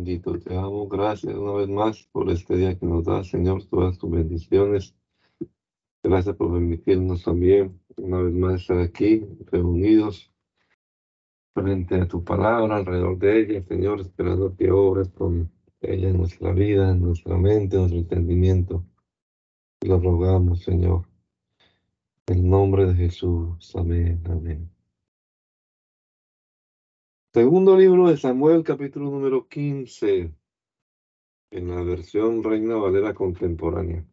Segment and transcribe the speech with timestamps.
[0.00, 0.38] bendito.
[0.38, 4.10] Te damos gracias una vez más por este día que nos da, Señor, todas tus
[4.10, 4.94] bendiciones.
[6.02, 10.32] Gracias por permitirnos también una vez más estar aquí, reunidos
[11.52, 15.50] frente a tu palabra, alrededor de ella, Señor, esperando que obres con
[15.82, 18.84] ella en nuestra vida, en nuestra mente, en nuestro entendimiento.
[19.82, 21.06] Lo rogamos, Señor.
[22.26, 23.74] En el nombre de Jesús.
[23.76, 24.22] Amén.
[24.26, 24.79] Amén.
[27.32, 30.34] Segundo libro de Samuel, capítulo número 15,
[31.52, 34.04] en la versión Reina Valera contemporánea.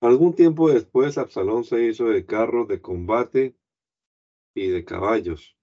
[0.00, 3.56] Algún tiempo después, Absalón se hizo de carros de combate
[4.54, 5.56] y de caballos,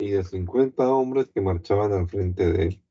[0.00, 2.82] y de cincuenta hombres que marchaban al frente de él.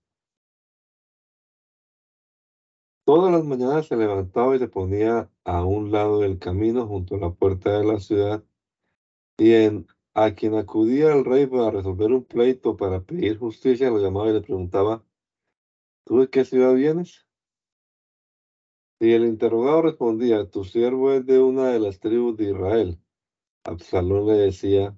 [3.05, 7.19] Todas las mañanas se levantaba y se ponía a un lado del camino junto a
[7.19, 8.43] la puerta de la ciudad,
[9.37, 13.99] y en, a quien acudía el rey para resolver un pleito, para pedir justicia, lo
[13.99, 15.03] llamaba y le preguntaba,
[16.05, 17.25] ¿tú de qué ciudad vienes?
[18.99, 22.99] Y el interrogado respondía, tu siervo es de una de las tribus de Israel.
[23.65, 24.97] Absalón le decía,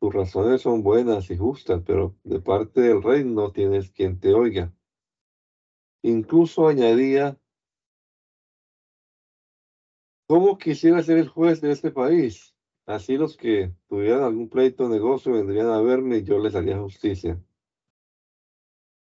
[0.00, 4.32] tus razones son buenas y justas, pero de parte del rey no tienes quien te
[4.32, 4.72] oiga.
[6.02, 7.36] Incluso añadía,
[10.28, 12.54] ¿cómo quisiera ser el juez de este país?
[12.86, 16.78] Así los que tuvieran algún pleito o negocio vendrían a verme y yo les haría
[16.78, 17.42] justicia.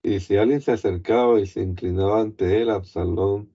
[0.03, 3.53] Y si alguien se acercaba y se inclinaba ante él, Absalón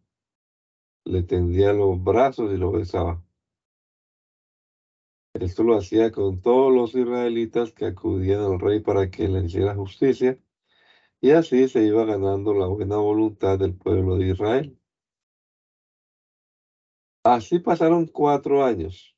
[1.05, 3.23] le tendía los brazos y lo besaba.
[5.33, 9.75] Esto lo hacía con todos los israelitas que acudían al rey para que le hiciera
[9.75, 10.37] justicia
[11.21, 14.80] y así se iba ganando la buena voluntad del pueblo de Israel.
[17.23, 19.15] Así pasaron cuatro años,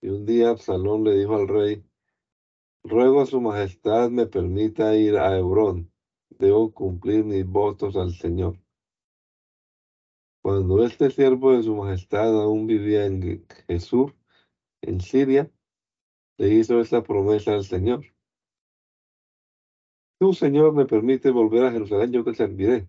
[0.00, 1.84] y un día Absalón le dijo al rey,
[2.82, 5.92] ruego a su majestad me permita ir a Hebrón,
[6.30, 8.58] debo cumplir mis votos al Señor.
[10.42, 14.12] Cuando este siervo de su majestad aún vivía en Jesús,
[14.82, 15.50] en Siria,
[16.38, 18.04] le hizo esta promesa al Señor
[20.18, 22.88] tú, Señor, me permite volver a Jerusalén, yo te serviré.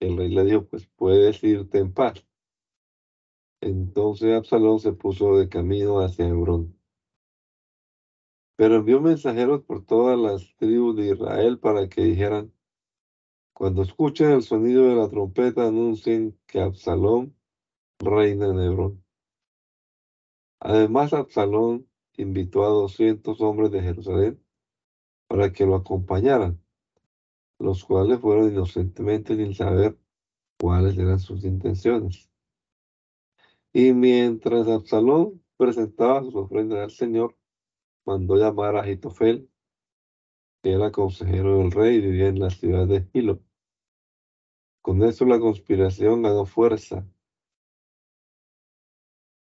[0.00, 2.26] El rey le dijo, pues puedes irte en paz.
[3.62, 6.76] Entonces Absalón se puso de camino hacia Hebrón.
[8.56, 12.52] Pero envió mensajeros por todas las tribus de Israel para que dijeran,
[13.52, 17.36] cuando escuchen el sonido de la trompeta, anuncien que Absalón
[18.00, 19.04] reina en Hebrón.
[20.58, 24.44] Además, Absalón invitó a doscientos hombres de Jerusalén
[25.28, 26.60] para que lo acompañaran,
[27.60, 29.96] los cuales fueron inocentemente sin saber
[30.58, 32.31] cuáles eran sus intenciones.
[33.72, 37.36] Y mientras Absalón presentaba sus ofrendas al Señor,
[38.04, 39.48] mandó llamar a Hitofel,
[40.62, 43.40] que era consejero del rey y vivía en la ciudad de Hilo.
[44.82, 47.06] Con eso la conspiración ganó fuerza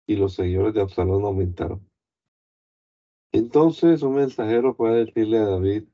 [0.06, 1.88] y los seguidores de Absalón aumentaron.
[3.32, 5.84] Entonces un mensajero fue a decirle a David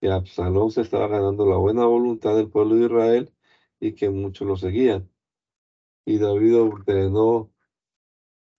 [0.00, 3.32] que Absalón se estaba ganando la buena voluntad del pueblo de Israel
[3.78, 5.08] y que muchos lo seguían.
[6.04, 7.53] Y David ordenó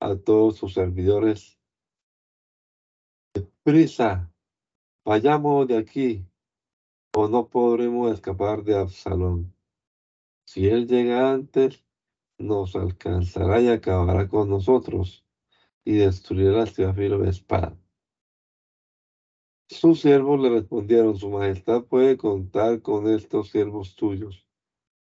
[0.06, 1.60] a todos sus servidores,
[3.64, 4.32] prisa,
[5.04, 6.26] vayamos de aquí,
[7.16, 9.56] o no podremos escapar de Absalón.
[10.46, 11.84] Si él llega antes,
[12.38, 15.26] nos alcanzará y acabará con nosotros,
[15.84, 17.76] y destruirá la ciudad filo de espada.
[19.68, 24.46] Sus siervos le respondieron, Su Majestad puede contar con estos siervos tuyos.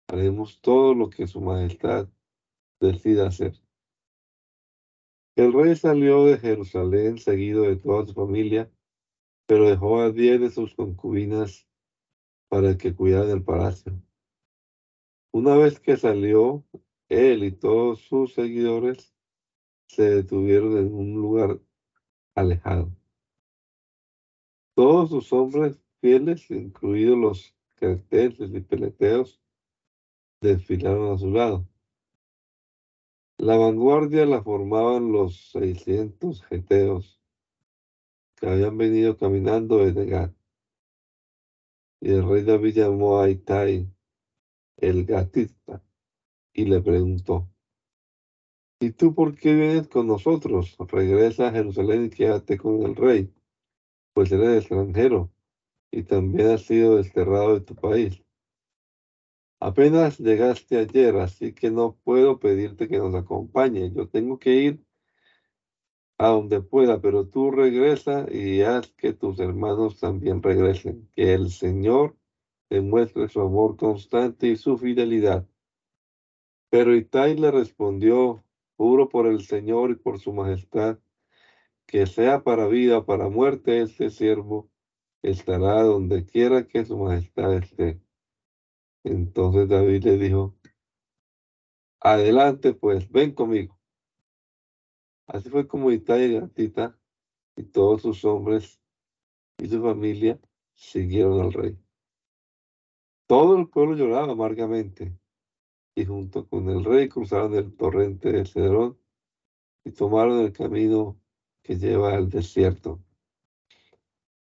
[0.07, 2.09] Haremos todo lo que Su Majestad
[2.79, 3.64] decida hacer.
[5.35, 8.71] El rey salió de Jerusalén seguido de toda su familia,
[9.45, 11.67] pero dejó a diez de sus concubinas
[12.47, 14.01] para que cuidaran el palacio.
[15.33, 16.63] Una vez que salió,
[17.09, 19.13] él y todos sus seguidores
[19.87, 21.59] se detuvieron en un lugar
[22.33, 22.95] alejado.
[24.73, 29.41] Todos sus hombres fieles, incluidos los carteles y peleteos,
[30.39, 31.67] desfilaron a su lado.
[33.37, 37.21] La vanguardia la formaban los seiscientos geteos
[38.35, 40.33] que habían venido caminando desde Gat.
[42.01, 43.89] Y el rey David llamó a Itai,
[44.77, 45.83] el gatista,
[46.53, 47.49] y le preguntó,
[48.79, 50.75] ¿Y tú por qué vienes con nosotros?
[50.79, 53.33] Regresa a Jerusalén y quédate con el rey
[54.15, 55.29] pues eres extranjero
[55.91, 58.24] y también has sido desterrado de tu país.
[59.65, 63.91] Apenas llegaste ayer, así que no puedo pedirte que nos acompañe.
[63.91, 64.85] Yo tengo que ir
[66.19, 71.09] a donde pueda, pero tú regresa y haz que tus hermanos también regresen.
[71.15, 72.15] Que el Señor
[72.69, 75.47] demuestre su amor constante y su fidelidad.
[76.69, 78.43] Pero Itai le respondió,
[78.77, 80.99] juro por el Señor y por su majestad,
[81.87, 84.69] que sea para vida o para muerte este siervo
[85.23, 88.04] estará donde quiera que su majestad esté.
[89.05, 90.55] Entonces David le dijo,
[91.99, 93.79] adelante pues, ven conmigo.
[95.27, 96.99] Así fue como Itai y Gatita
[97.55, 98.81] y todos sus hombres
[99.59, 100.39] y su familia
[100.73, 101.77] siguieron al rey.
[103.27, 105.15] Todo el pueblo lloraba amargamente
[105.93, 108.99] y junto con el rey cruzaron el torrente de Cedrón
[109.83, 111.21] y tomaron el camino
[111.61, 112.99] que lleva al desierto.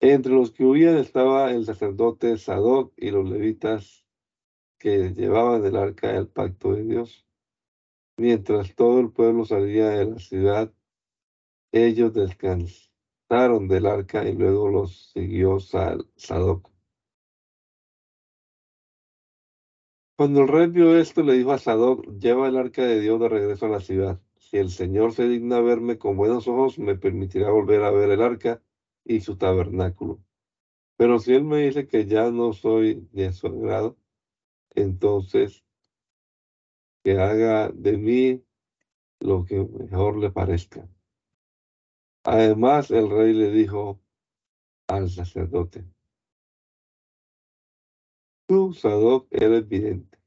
[0.00, 4.05] Entre los que huían estaba el sacerdote Sadoc y los levitas
[4.78, 7.26] que llevaban el arca del pacto de Dios.
[8.18, 10.72] Mientras todo el pueblo salía de la ciudad,
[11.72, 16.70] ellos descansaron del arca y luego los siguió Sadoc.
[20.16, 23.28] Cuando el rey vio esto, le dijo a Sadoc, lleva el arca de Dios de
[23.28, 24.18] regreso a la ciudad.
[24.38, 28.22] Si el Señor se digna verme con buenos ojos, me permitirá volver a ver el
[28.22, 28.62] arca
[29.04, 30.22] y su tabernáculo.
[30.96, 33.98] Pero si él me dice que ya no soy de su agrado,
[34.76, 35.64] entonces
[37.02, 38.44] que haga de mí
[39.20, 40.88] lo que mejor le parezca.
[42.24, 44.00] Además, el rey le dijo
[44.88, 45.84] al sacerdote,
[48.46, 50.18] tú, Sadoc, eres vidente.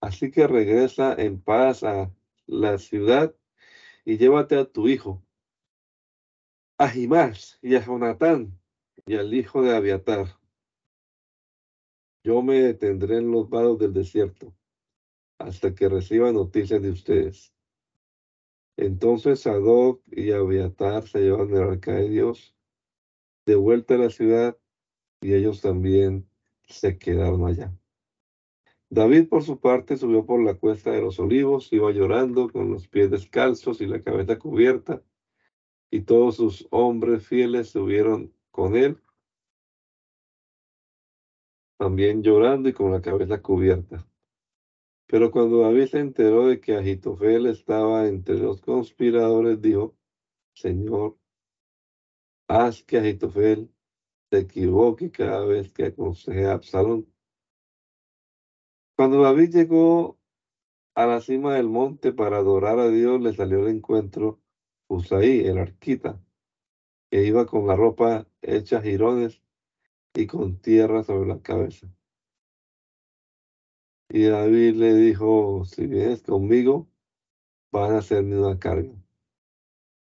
[0.00, 2.12] Así que regresa en paz a
[2.46, 3.34] la ciudad
[4.04, 5.24] y llévate a tu hijo,
[6.78, 8.56] a Jimás y a Jonatán
[9.06, 10.38] y al hijo de Abiatar.
[12.26, 14.52] Yo me detendré en los vados del desierto
[15.38, 17.54] hasta que reciba noticias de ustedes.
[18.76, 22.56] Entonces Sadoc y Abiatar se llevan el arca de Dios
[23.46, 24.58] de vuelta a la ciudad
[25.20, 26.28] y ellos también
[26.66, 27.72] se quedaron allá.
[28.90, 32.88] David, por su parte, subió por la cuesta de los olivos, iba llorando con los
[32.88, 35.00] pies descalzos y la cabeza cubierta,
[35.92, 39.00] y todos sus hombres fieles subieron con él,
[41.78, 44.06] también llorando y con la cabeza cubierta.
[45.06, 49.96] Pero cuando David se enteró de que Agitofel estaba entre los conspiradores, dijo,
[50.54, 51.16] Señor,
[52.48, 53.70] haz que Agitofel
[54.30, 57.06] se equivoque cada vez que aconseje a Absalón.
[58.96, 60.18] Cuando David llegó
[60.94, 64.40] a la cima del monte para adorar a Dios, le salió al encuentro
[64.88, 66.20] Usaí, el arquita,
[67.10, 69.42] que iba con la ropa hecha jirones
[70.16, 71.86] y con tierra sobre la cabeza.
[74.08, 76.88] Y David le dijo, si vienes conmigo,
[77.70, 78.94] van a hacerme una carga.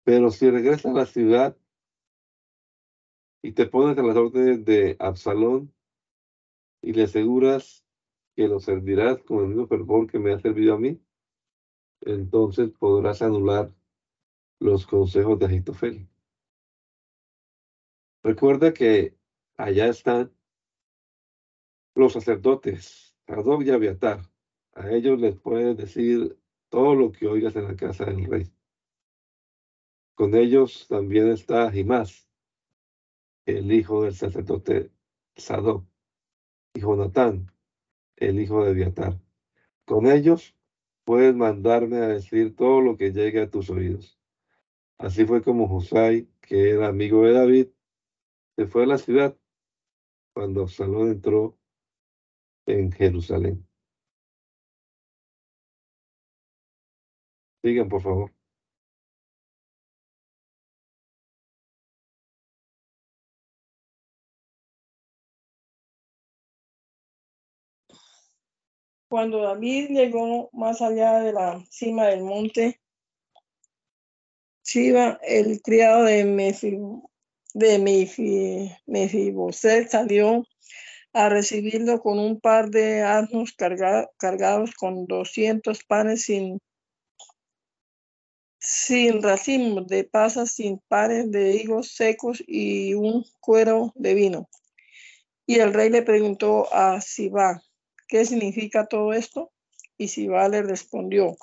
[0.03, 1.57] Pero si regresas a la ciudad
[3.41, 5.73] y te pones a las órdenes de Absalón
[6.81, 7.85] y le aseguras
[8.35, 11.01] que lo servirás con el mismo fervor que me ha servido a mí,
[12.01, 13.73] entonces podrás anular
[14.59, 16.07] los consejos de Agitofel.
[18.23, 19.17] Recuerda que
[19.57, 20.31] allá están
[21.95, 24.21] los sacerdotes, Sadoc y Abiatar.
[24.73, 26.37] A ellos les puedes decir
[26.69, 28.51] todo lo que oigas en la casa del rey.
[30.13, 32.29] Con ellos también está Jimás,
[33.45, 34.91] el hijo del sacerdote
[35.35, 35.85] Sadoc,
[36.75, 37.51] y Jonatán,
[38.15, 39.19] el hijo de Abiatar.
[39.85, 40.55] Con ellos
[41.03, 44.19] puedes mandarme a decir todo lo que llegue a tus oídos.
[44.99, 47.67] Así fue como Josai, que era amigo de David,
[48.55, 49.37] se fue a la ciudad
[50.37, 51.57] cuando Absalón entró
[52.67, 53.67] en Jerusalén.
[57.63, 58.31] Sigan, por favor.
[69.09, 72.79] Cuando David llegó más allá de la cima del monte,
[74.61, 76.25] Siba, el criado de,
[78.85, 80.45] Mefiboset, salió
[81.13, 86.59] a recibirlo con un par de asnos cargados con 200 panes sin,
[88.59, 94.49] sin racimos de pasas, sin pares de higos secos y un cuero de vino.
[95.47, 97.63] Y el rey le preguntó a Siba,
[98.07, 99.51] ¿qué significa todo esto?
[99.97, 101.35] Y Siba le respondió,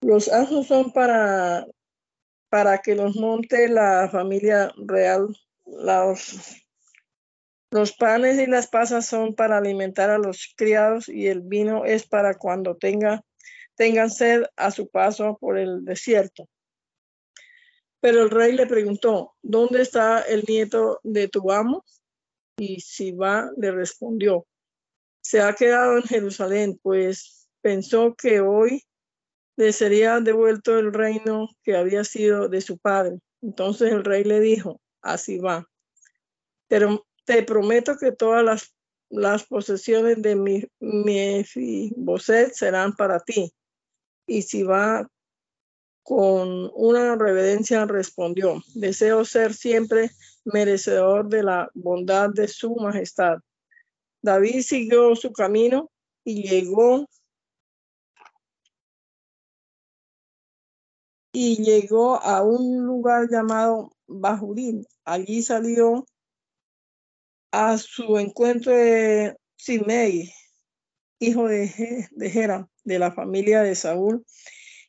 [0.00, 1.66] los asnos son para,
[2.48, 5.36] para que los monte la familia real.
[7.70, 12.06] Los, panes y las pasas son para alimentar a los criados y el vino es
[12.06, 13.22] para cuando tenga
[13.76, 16.48] tengan sed a su paso por el desierto.
[18.00, 21.84] Pero el rey le preguntó, ¿dónde está el nieto de tu amo?
[22.56, 24.46] Y Siba le respondió,
[25.20, 28.82] se ha quedado en Jerusalén, pues pensó que hoy
[29.58, 33.18] le sería devuelto el reino que había sido de su padre.
[33.42, 35.68] Entonces el rey le dijo, así va.
[36.68, 38.72] Pero te prometo que todas las,
[39.10, 41.44] las posesiones de mi, mi
[42.52, 43.52] serán para ti.
[44.28, 45.10] Y si va
[46.04, 50.12] con una reverencia respondió, deseo ser siempre
[50.44, 53.38] merecedor de la bondad de su majestad.
[54.22, 55.90] David siguió su camino
[56.22, 57.08] y llegó
[61.40, 64.84] y llegó a un lugar llamado Bajurín.
[65.04, 66.04] Allí salió
[67.52, 70.32] a su encuentro de Simei,
[71.20, 74.26] hijo de, de Gera, de la familia de Saúl,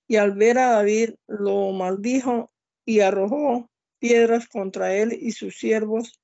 [0.08, 2.52] y al ver a David lo maldijo
[2.84, 6.20] y arrojó piedras contra él y sus siervos,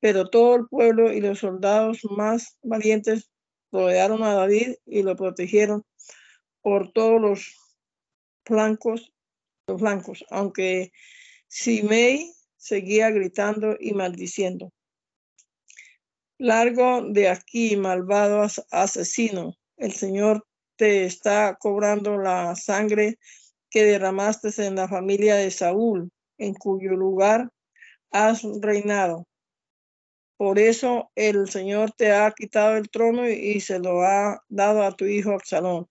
[0.00, 3.30] pero todo el pueblo y los soldados más valientes
[3.70, 5.84] rodearon a David y lo protegieron
[6.62, 7.76] por todos los
[8.46, 9.12] flancos,
[9.66, 10.92] los flancos, aunque
[11.48, 14.72] Simei seguía gritando y maldiciendo.
[16.38, 20.46] Largo de aquí, malvado asesino, el Señor
[20.76, 23.18] te está cobrando la sangre
[23.70, 27.50] que derramaste en la familia de Saúl, en cuyo lugar
[28.12, 29.26] has reinado.
[30.36, 34.92] Por eso el Señor te ha quitado el trono y se lo ha dado a
[34.92, 35.88] tu hijo Absalón.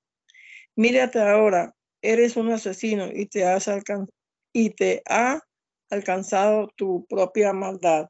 [0.75, 1.74] Mírate ahora,
[2.11, 3.69] eres un asesino y te, has
[4.53, 5.41] y te ha
[5.89, 8.07] alcanzado tu propia maldad.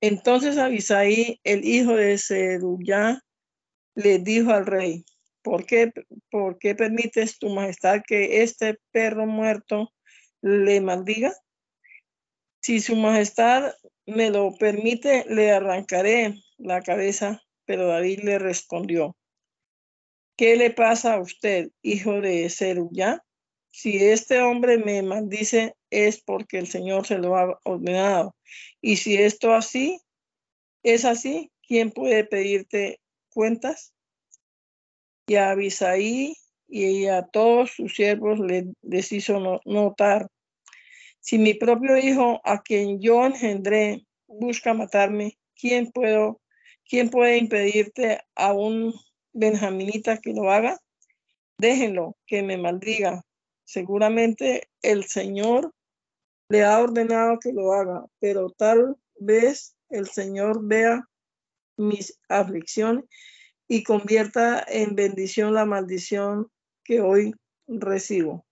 [0.00, 3.20] Entonces Abisaí, el hijo de Zeruyá,
[3.94, 5.04] le dijo al rey,
[5.42, 5.92] ¿por qué,
[6.30, 9.92] ¿por qué permites tu majestad que este perro muerto
[10.42, 11.32] le maldiga?
[12.60, 13.72] Si su majestad
[14.06, 17.40] me lo permite, le arrancaré la cabeza.
[17.64, 19.16] Pero David le respondió,
[20.36, 23.22] ¿qué le pasa a usted, hijo de Zeruya?
[23.68, 28.34] Si este hombre me maldice es porque el Señor se lo ha ordenado.
[28.80, 30.00] Y si esto así
[30.82, 33.00] es así, ¿quién puede pedirte
[33.36, 33.92] cuentas.
[35.26, 36.34] Y a Abisaí
[36.68, 38.40] y a todos sus siervos
[38.82, 40.28] les hizo notar,
[41.20, 46.40] si mi propio hijo, a quien yo engendré, busca matarme, ¿quién, puedo,
[46.88, 48.94] ¿quién puede impedirte a un
[49.36, 50.80] benjaminita que lo haga?
[51.58, 53.22] Déjenlo, que me maldiga.
[53.64, 55.72] Seguramente el Señor
[56.48, 61.08] le ha ordenado que lo haga, pero tal vez el Señor vea
[61.76, 63.04] mis aflicciones
[63.68, 66.48] y convierta en bendición la maldición
[66.84, 67.34] que hoy
[67.66, 68.45] recibo.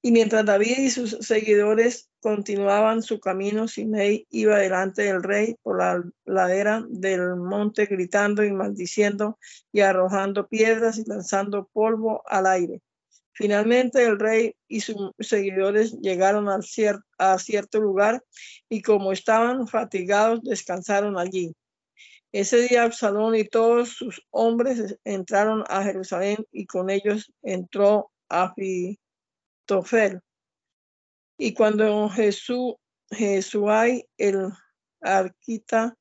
[0.00, 5.78] Y mientras David y sus seguidores continuaban su camino, Simei iba delante del rey por
[5.78, 9.38] la ladera del monte gritando y maldiciendo
[9.72, 12.80] y arrojando piedras y lanzando polvo al aire.
[13.32, 18.24] Finalmente el rey y sus seguidores llegaron a cierto lugar
[18.68, 21.54] y como estaban fatigados descansaron allí.
[22.32, 28.10] Ese día Absalón y todos sus hombres entraron a Jerusalén y con ellos entró
[31.38, 32.74] Y cuando Jesús,
[33.10, 34.50] Jesuay, el
[35.00, 35.96] arquita,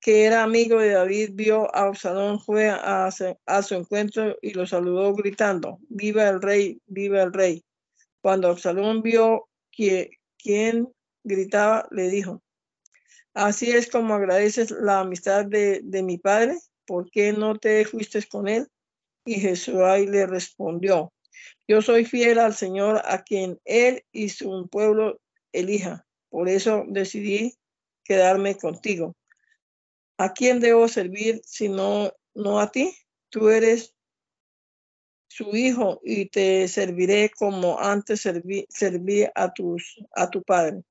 [0.00, 5.14] que era amigo de David, vio a Absalón, fue a, su encuentro y lo saludó
[5.14, 7.64] gritando, viva el rey, viva el rey.
[8.20, 10.88] Cuando Absalón vio que quien
[11.24, 12.42] gritaba, le dijo,
[13.34, 16.58] Así es como agradeces la amistad de, mi padre.
[16.86, 18.68] ¿Por qué no te fuiste con él?
[19.24, 21.12] Y Jesús le respondió,
[21.72, 26.06] yo soy fiel al Señor a quien él y su pueblo elija.
[26.28, 27.54] Por eso decidí
[28.04, 29.16] quedarme contigo.
[30.18, 32.94] ¿A quién debo servir si no, no a ti?
[33.30, 33.94] Tú eres
[35.28, 40.82] su hijo y te serviré como antes serví, serví a, tus, a tu padre.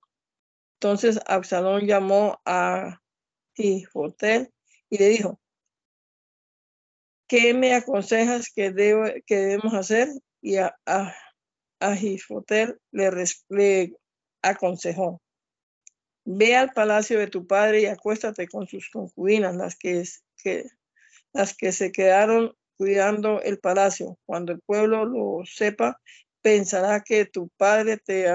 [0.79, 3.00] Entonces Absalón llamó a
[3.53, 4.51] Jifotel
[4.89, 5.39] y le dijo,
[7.27, 8.73] ¿qué me aconsejas que,
[9.27, 10.09] que debemos hacer?
[10.41, 11.13] Y a, a,
[12.91, 13.93] le,
[14.41, 15.21] aconsejó,
[16.25, 20.03] ve al palacio de tu padre y acuéstate con sus concubinas, las que,
[20.43, 20.65] que,
[21.33, 24.17] las que se quedaron cuidando el palacio.
[24.25, 26.00] Cuando el pueblo lo sepa,
[26.41, 28.27] pensará que tu padre te,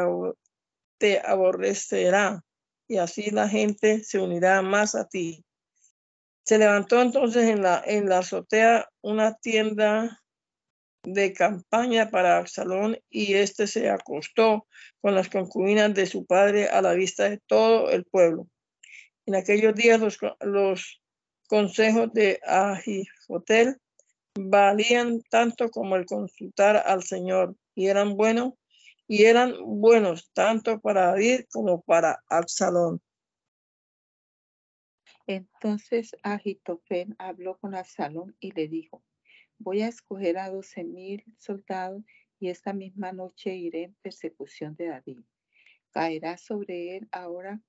[1.18, 2.44] aborrecerá
[2.88, 5.44] y así la gente se unirá más a ti.
[6.44, 10.22] Se levantó entonces en la, en la azotea una tienda
[11.06, 14.66] de campaña para Absalón y éste se acostó
[15.00, 18.48] con las concubinas de su padre a la vista de todo el pueblo.
[19.24, 21.00] En aquellos días los, los
[21.48, 23.76] consejos de Ahifotel
[24.36, 28.54] valían tanto como el consultar al Señor y eran buenos
[29.06, 33.00] y eran buenos tanto para David como para Absalón.
[35.28, 39.04] Entonces Agitofel habló con Absalón y le dijo,
[39.58, 42.02] voy a escoger a doce mil soldados
[42.38, 45.20] y esta misma noche iré en persecución de David.
[45.90, 47.62] Caerá sobre él ahora,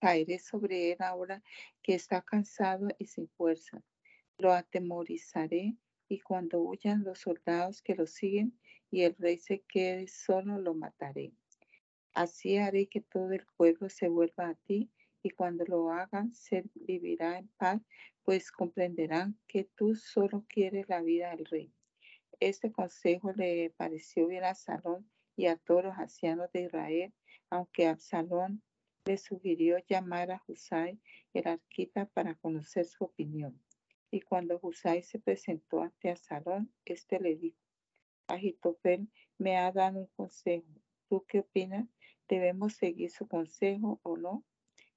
[0.00, 1.42] caeré sobre él ahora
[1.82, 3.82] que está cansado y sin fuerza.
[4.38, 5.76] Lo atemorizaré
[6.08, 8.58] y cuando huyan los soldados que lo siguen
[8.90, 11.32] y el rey se quede solo, lo mataré.
[12.12, 14.90] Así haré que todo el pueblo se vuelva a ti
[15.22, 17.82] y cuando lo hagan se vivirá en paz,
[18.26, 21.72] pues comprenderán que tú solo quieres la vida del rey.
[22.40, 27.14] Este consejo le pareció bien a Salón y a todos los ancianos de Israel,
[27.50, 28.64] aunque Absalón
[29.04, 31.00] le sugirió llamar a Husay,
[31.34, 33.62] el arquita, para conocer su opinión.
[34.10, 37.60] Y cuando Husay se presentó ante Absalón, éste le dijo,
[38.26, 40.66] Agitofel me ha dado un consejo.
[41.08, 41.86] ¿Tú qué opinas?
[42.28, 44.44] ¿Debemos seguir su consejo o no?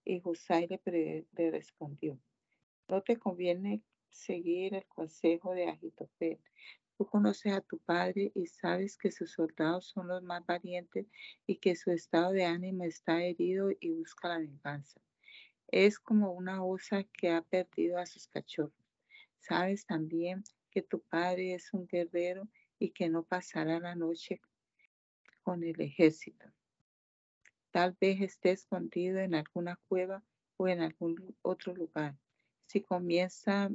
[0.04, 2.20] Y Husay le respondió,
[2.90, 6.40] no te conviene seguir el consejo de Agitofel.
[6.98, 11.06] Tú conoces a tu padre y sabes que sus soldados son los más valientes
[11.46, 15.00] y que su estado de ánimo está herido y busca la venganza.
[15.68, 18.74] Es como una osa que ha perdido a sus cachorros.
[19.38, 24.42] Sabes también que tu padre es un guerrero y que no pasará la noche
[25.44, 26.48] con el ejército.
[27.72, 30.24] Tal vez esté escondido en alguna cueva
[30.58, 32.18] o en algún otro lugar.
[32.70, 33.72] Si comienza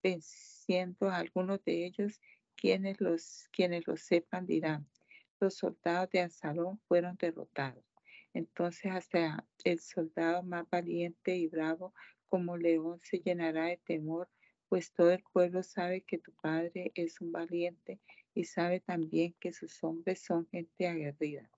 [0.00, 2.20] venciendo a algunos de ellos,
[2.54, 4.88] quienes los, quienes lo sepan dirán,
[5.40, 7.84] los soldados de Absalón fueron derrotados.
[8.32, 11.92] Entonces hasta el soldado más valiente y bravo
[12.28, 14.28] como león se llenará de temor
[14.68, 17.98] pues todo el pueblo sabe que tu padre es un valiente
[18.34, 21.50] y sabe también que sus hombres son gente aguerrida.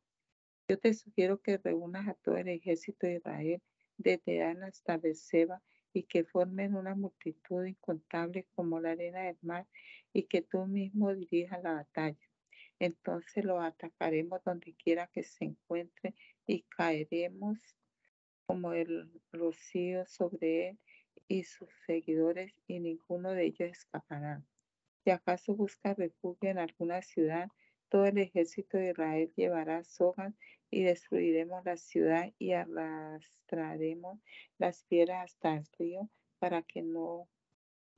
[0.67, 3.63] Yo te sugiero que reúnas a todo el ejército de Israel
[3.99, 9.67] desde Dan hasta Berseba y que formen una multitud incontable como la arena del mar
[10.13, 12.29] y que tú mismo dirijas la batalla.
[12.79, 16.15] Entonces lo atacaremos donde quiera que se encuentre
[16.47, 17.59] y caeremos
[18.47, 20.79] como el rocío sobre él
[21.29, 24.43] y sus seguidores y ninguno de ellos escapará.
[25.05, 27.49] Si acaso busca refugio en alguna ciudad,
[27.89, 30.35] todo el ejército de Israel llevará sogas
[30.73, 34.19] y destruiremos la ciudad y arrastraremos
[34.59, 36.09] las piedras hasta el río
[36.39, 37.29] para que no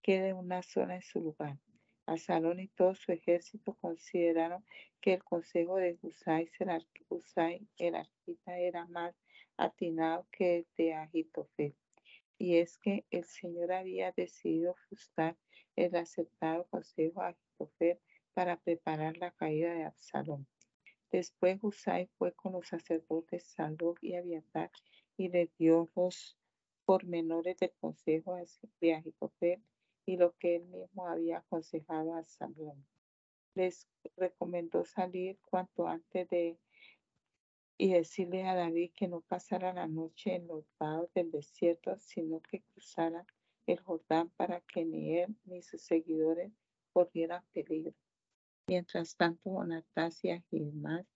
[0.03, 1.57] quede una sola en su lugar.
[2.05, 4.65] Absalón y todo su ejército consideraron
[5.01, 6.51] que el consejo de Husay,
[7.79, 9.15] el arquita, era más
[9.57, 11.75] atinado que el de Agitofel
[12.37, 15.37] y es que el Señor había decidido frustrar
[15.77, 18.01] el aceptado consejo a Agitofel
[18.35, 20.47] para preparar la caída de Absalón.
[21.15, 24.73] Después Husay fue con los sacerdotes Salud y Abiatar
[25.17, 26.37] y le dio los
[26.85, 28.37] pormenores del consejo
[28.81, 29.63] de Agitofel
[30.07, 32.85] y lo que él mismo había aconsejado a Absalón.
[33.55, 36.59] Les recomendó salir cuanto antes de
[37.79, 42.41] y decirle a David que no pasara la noche en los vados del desierto, sino
[42.41, 43.25] que cruzara
[43.67, 46.51] el Jordán para que ni él ni sus seguidores
[46.93, 47.95] corrieran peligro.
[48.67, 51.07] Mientras tanto, Bonatasia y Gilmás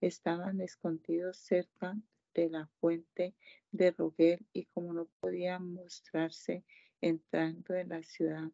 [0.00, 1.96] estaban escondidos cerca
[2.34, 3.34] de la fuente
[3.72, 6.64] de Roguel y como no podían mostrarse
[7.00, 8.50] entrando en la ciudad,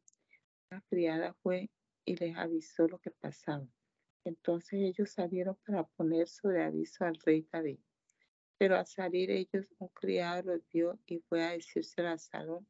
[0.71, 1.71] una criada fue
[2.05, 3.67] y les avisó lo que pasaba.
[4.25, 7.81] Entonces ellos salieron para poner sobre aviso al rey David.
[8.57, 12.67] Pero al salir ellos, un criado los vio y fue a decírselo a Salón.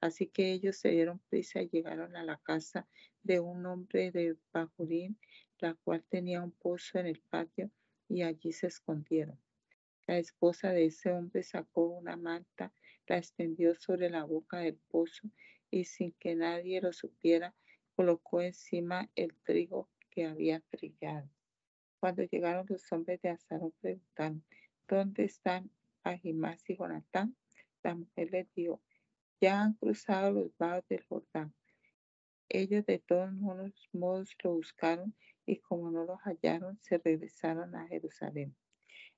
[0.00, 2.86] Así que ellos se dieron prisa y llegaron a la casa
[3.22, 5.18] de un hombre de Bajurín,
[5.58, 7.70] la cual tenía un pozo en el patio,
[8.08, 9.38] y allí se escondieron.
[10.06, 12.72] La esposa de ese hombre sacó una manta,
[13.08, 15.28] la extendió sobre la boca del pozo
[15.70, 17.54] y sin que nadie lo supiera,
[17.96, 21.28] colocó encima el trigo que había trillado.
[21.98, 24.44] Cuando llegaron los hombres de Azarón preguntaron,
[24.86, 25.70] ¿dónde están
[26.04, 27.36] Ahimás y Jonatán?
[27.82, 28.80] La mujer les dijo,
[29.40, 31.54] ya han cruzado los vados del Jordán.
[32.48, 33.32] Ellos de todos
[33.92, 38.56] modos lo buscaron y como no los hallaron, se regresaron a Jerusalén.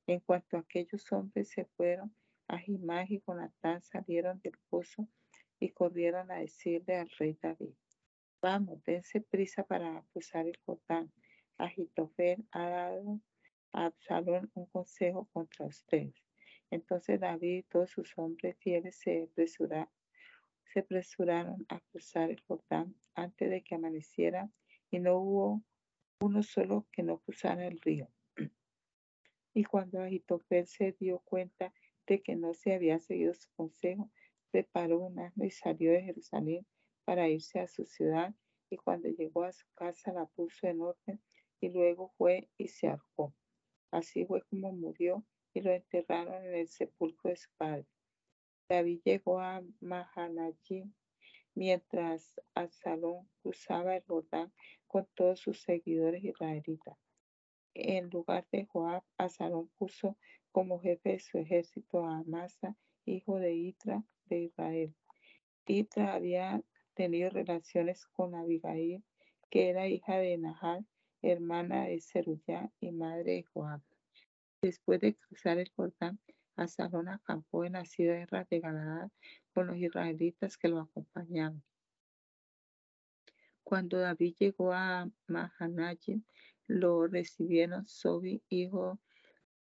[0.07, 2.15] En cuanto a aquellos hombres se fueron,
[2.49, 5.07] Ahimás y Jonatán salieron del pozo
[5.61, 7.75] y corrieron a decirle al rey David,
[8.41, 11.13] Vamos, dense prisa para cruzar el Jordán.
[11.59, 13.21] Agitofel ha dado
[13.73, 16.15] a Absalón un consejo contra ustedes.
[16.71, 19.29] Entonces David y todos sus hombres fieles se,
[20.73, 24.51] se apresuraron a cruzar el Jordán antes de que amaneciera
[24.91, 25.63] y no hubo
[26.21, 28.09] uno solo que no cruzara el río.
[29.55, 31.73] Y cuando Agitofel se dio cuenta
[32.07, 34.11] de que no se había seguido su consejo,
[34.51, 36.67] preparó un asno y salió de Jerusalén
[37.05, 38.35] para irse a su ciudad.
[38.71, 41.21] Y cuando llegó a su casa la puso en orden
[41.61, 43.35] y luego fue y se ahorcó.
[43.91, 47.87] Así fue como murió y lo enterraron en el sepulcro de su padre.
[48.69, 50.93] David llegó a Mahanayim
[51.55, 54.53] mientras Absalón cruzaba el Jordán
[54.87, 56.99] con todos sus seguidores israelitas.
[57.75, 60.19] En lugar de Joab, Absalón puso
[60.53, 62.77] como jefe de su ejército a Amasa,
[63.07, 64.95] hijo de Itra de Israel.
[65.67, 66.63] Itra había
[66.95, 69.03] tenido relaciones con Abigail,
[69.51, 70.87] que era hija de Nahal,
[71.23, 73.81] hermana de Zeruyá y madre de Joab.
[74.63, 76.21] Después de cruzar el Jordán,
[76.59, 79.11] Absalón acampó en la ciudad de Galaad
[79.55, 81.63] con los israelitas que lo acompañaban.
[83.63, 86.25] Cuando David llegó a Mahanayim,
[86.67, 88.99] lo recibieron Sobi, hijo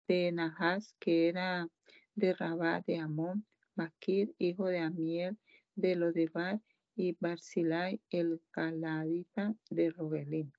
[0.07, 1.67] de Nahas, que era
[2.15, 5.37] de Rabá de Amón, Maquir, hijo de Amiel,
[5.75, 6.61] de Lodebar,
[6.95, 10.53] y Barzilai, el caladita de Rogelín.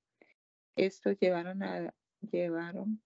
[0.76, 3.00] Estos llevaron, a, llevaron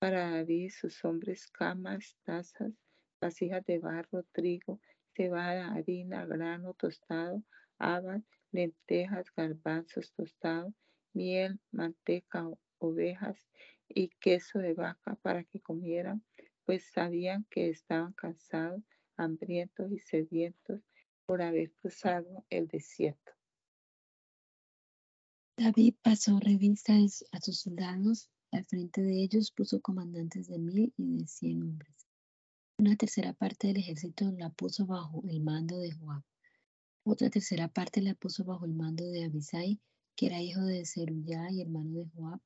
[0.00, 2.72] para David sus hombres camas, tazas,
[3.20, 4.80] vasijas de barro, trigo,
[5.14, 7.44] cebada, harina, grano tostado,
[7.78, 10.72] habas, lentejas, garbanzos tostados,
[11.12, 13.46] miel, manteca, ovejas
[13.88, 16.24] y queso de vaca para que comieran,
[16.64, 18.82] pues sabían que estaban cansados,
[19.18, 20.80] hambrientos y sedientos
[21.26, 23.32] por haber cruzado el desierto.
[25.58, 31.18] David pasó revista a sus soldados, al frente de ellos puso comandantes de mil y
[31.18, 32.06] de cien hombres.
[32.78, 36.22] Una tercera parte del ejército la puso bajo el mando de Joab.
[37.04, 39.80] Otra tercera parte la puso bajo el mando de Abisai,
[40.16, 42.40] que era hijo de Zeruyá y hermano de Joab.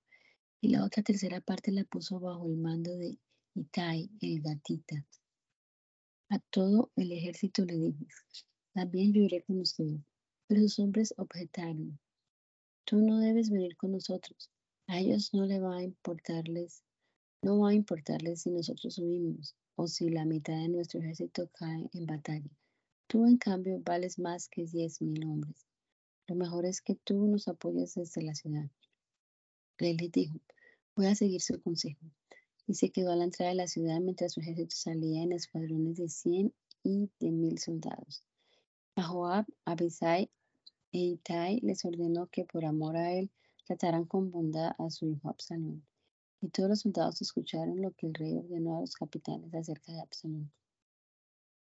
[0.61, 3.19] Y la otra tercera parte la puso bajo el mando de
[3.55, 5.07] Itai, el gatita.
[6.31, 8.05] A todo el ejército le dijo,
[8.73, 10.01] también yo iré con ustedes.
[10.47, 11.99] Pero sus hombres objetaron,
[12.85, 14.51] tú no debes venir con nosotros.
[14.87, 16.83] A ellos no le va a importarles,
[17.43, 21.89] no va a importarles si nosotros subimos o si la mitad de nuestro ejército cae
[21.93, 22.51] en batalla.
[23.07, 25.67] Tú, en cambio, vales más que diez mil hombres.
[26.27, 28.71] Lo mejor es que tú nos apoyes desde la ciudad.
[29.79, 30.39] Rey les dijo,
[30.97, 32.01] voy a seguir su consejo.
[32.67, 35.97] Y se quedó a la entrada de la ciudad mientras su ejército salía en escuadrones
[35.97, 38.23] de cien y de mil soldados.
[38.97, 40.31] A Joab, Abisai
[40.93, 43.31] e Itai les ordenó que por amor a él
[43.65, 45.85] trataran con bondad a su hijo Absalón.
[46.41, 50.01] Y todos los soldados escucharon lo que el rey ordenó a los capitanes acerca de
[50.01, 50.53] Absalón.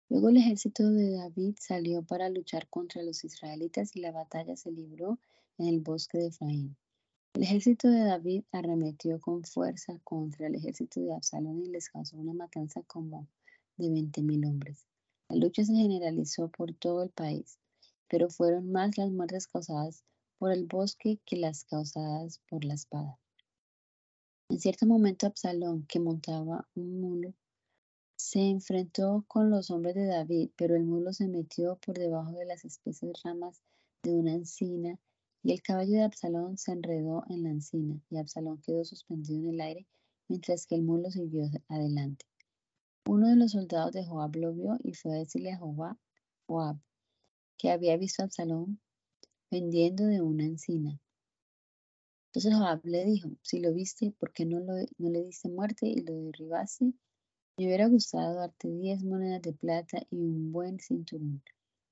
[0.09, 4.71] Luego el ejército de David salió para luchar contra los israelitas y la batalla se
[4.71, 5.19] libró
[5.59, 6.77] en el bosque de Efraín.
[7.35, 12.17] El ejército de David arremetió con fuerza contra el ejército de Absalón y les causó
[12.17, 13.27] una matanza como
[13.77, 14.87] de veinte mil hombres.
[15.29, 17.59] La lucha se generalizó por todo el país,
[18.09, 20.05] pero fueron más las muertes causadas
[20.45, 23.19] por el bosque que las causadas por la espada.
[24.51, 27.33] En cierto momento Absalón, que montaba un mulo,
[28.15, 32.45] se enfrentó con los hombres de David, pero el mulo se metió por debajo de
[32.45, 33.63] las espesas ramas
[34.03, 35.01] de una encina
[35.43, 39.55] y el caballo de Absalón se enredó en la encina y Absalón quedó suspendido en
[39.55, 39.87] el aire
[40.29, 42.27] mientras que el mulo siguió adelante.
[43.07, 45.97] Uno de los soldados de Joab lo vio y fue a decirle a Joab,
[46.47, 46.77] Joab
[47.57, 48.79] que había visto a Absalón
[49.49, 50.99] pendiendo de una encina.
[52.35, 56.01] Entonces Joab le dijo, si lo viste, ¿por qué no, lo, le diste muerte y
[56.03, 56.93] lo derribaste?
[57.57, 61.43] Me hubiera gustado darte diez monedas de plata y un buen cinturón.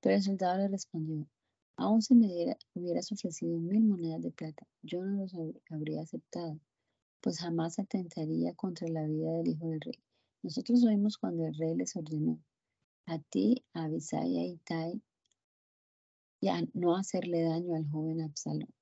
[0.01, 1.29] Pero el soldado le respondió,
[1.77, 5.33] aún si me hubieras ofrecido mil monedas de plata, yo no los
[5.71, 6.59] habría aceptado,
[7.21, 10.03] pues jamás atentaría contra la vida del hijo del rey.
[10.43, 12.43] Nosotros oímos cuando el rey les ordenó
[13.07, 15.03] a ti, a Abisai y a Itai,
[16.43, 18.75] y no hacerle daño al joven Absalón.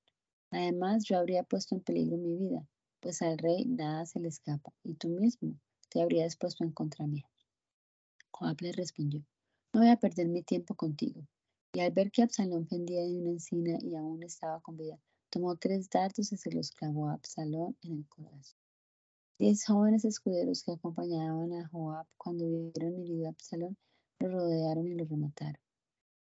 [0.49, 2.67] Además, yo habría puesto en peligro mi vida,
[2.99, 5.53] pues al rey nada se le escapa, y tú mismo
[5.89, 7.29] te habrías puesto en contra mía.
[8.31, 9.23] Joab le respondió,
[9.73, 11.21] no voy a perder mi tiempo contigo.
[11.73, 15.55] Y al ver que Absalón pendía de una encina y aún estaba con vida, tomó
[15.55, 18.57] tres dardos y se los clavó a Absalón en el corazón.
[19.37, 23.77] Diez jóvenes escuderos que acompañaban a Joab cuando vieron herido a Absalón
[24.19, 25.61] lo rodearon y lo remataron.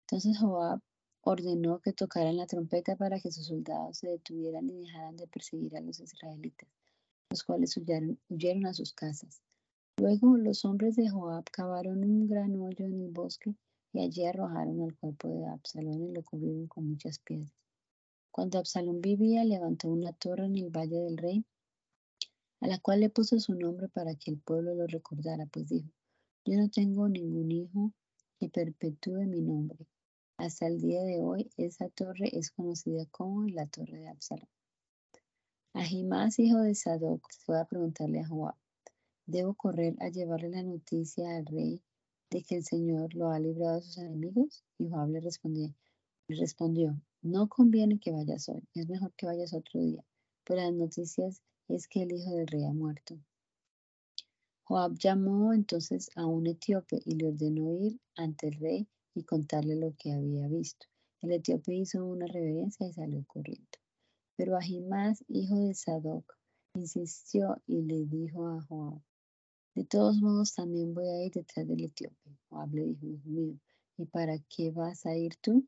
[0.02, 0.80] Entonces Joab
[1.26, 5.76] ordenó que tocaran la trompeta para que sus soldados se detuvieran y dejaran de perseguir
[5.78, 6.68] a los israelitas,
[7.30, 9.42] los cuales huyeron, a sus casas.
[9.98, 13.56] Luego los hombres de Joab cavaron un gran hoyo en el bosque
[13.94, 17.54] y allí arrojaron el cuerpo de Absalón y lo cubrieron con muchas piedras.
[18.32, 21.46] Cuando Absalón vivía, levantó una torre en el Valle del Rey,
[22.60, 25.90] a la cual le puso su nombre para que el pueblo lo recordara, pues dijo,
[26.44, 27.94] yo no tengo ningún hijo
[28.40, 29.88] que perpetúe mi nombre.
[30.38, 34.50] Hasta el día de hoy, esa torre es conocida como la Torre de Absalón.
[35.74, 38.56] Ahimás, hijo de Sadoc, fue a preguntarle a Joab,
[39.28, 41.82] ¿debo correr a llevarle la noticia al rey
[42.32, 44.64] de que el Señor lo ha librado de sus enemigos?
[44.80, 45.74] Y Joab le respondió,
[46.28, 50.04] le respondió, no conviene que vayas hoy, es mejor que vayas otro día,
[50.44, 53.20] pues las noticias es que el hijo del rey ha muerto.
[54.64, 59.76] Joab llamó entonces a un etíope y le ordenó ir ante el rey y contarle
[59.76, 60.88] lo que había visto.
[61.22, 63.78] El etíope hizo una reverencia y salió corriendo.
[64.36, 66.38] Pero Ahimás, hijo de Sadoc,
[66.76, 69.02] insistió y le dijo a Joab,
[69.76, 72.38] de todos modos, también voy a ir detrás del etíope.
[72.50, 73.60] Joab le dijo, hijo mío,
[73.98, 75.68] ¿y para qué vas a ir tú?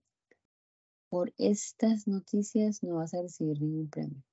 [1.10, 4.24] Por estas noticias no vas a recibir ningún premio.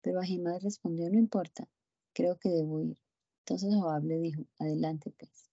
[0.00, 1.68] Pero Ahimás respondió, no importa,
[2.12, 2.98] creo que debo ir.
[3.40, 5.51] Entonces Joab le dijo, adelante pues.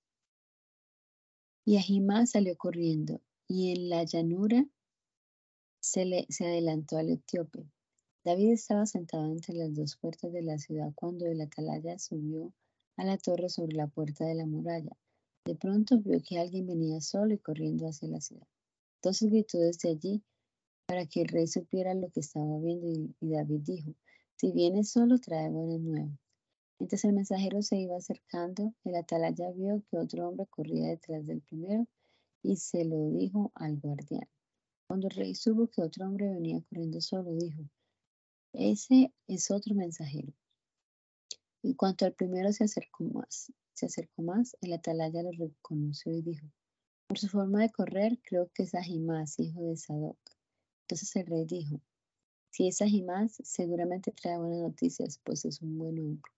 [1.70, 4.66] Y Ahimás salió corriendo, y en la llanura
[5.80, 7.64] se, le, adelantó al etíope.
[8.26, 12.52] David estaba sentado entre las dos puertas de la ciudad cuando el atalaya subió
[12.98, 14.98] a la torre sobre la puerta de la muralla.
[15.46, 18.48] De pronto vio que alguien venía solo y corriendo hacia la ciudad.
[18.96, 20.24] Entonces gritó desde allí
[20.88, 23.94] para que el rey supiera lo que estaba viendo y, David dijo,
[24.38, 26.18] si vienes solo trae buenas nuevas.
[26.80, 31.42] Mientras el mensajero se iba acercando, el atalaya vio que otro hombre corría detrás del
[31.42, 31.86] primero
[32.42, 34.30] y se lo dijo al guardián.
[34.88, 37.64] Cuando el rey supo que otro hombre venía corriendo solo, dijo,
[38.54, 40.34] ese es otro mensajero.
[41.64, 46.22] En cuanto al primero se acercó más, se acercó más, el atalaya lo reconoció y
[46.22, 46.48] dijo,
[47.08, 50.18] por su forma de correr, creo que es Ahimás, hijo de Sadoc.
[50.84, 51.82] Entonces el rey dijo,
[52.52, 56.32] si es Ahimás, seguramente trae buenas noticias, pues es un buen hombre.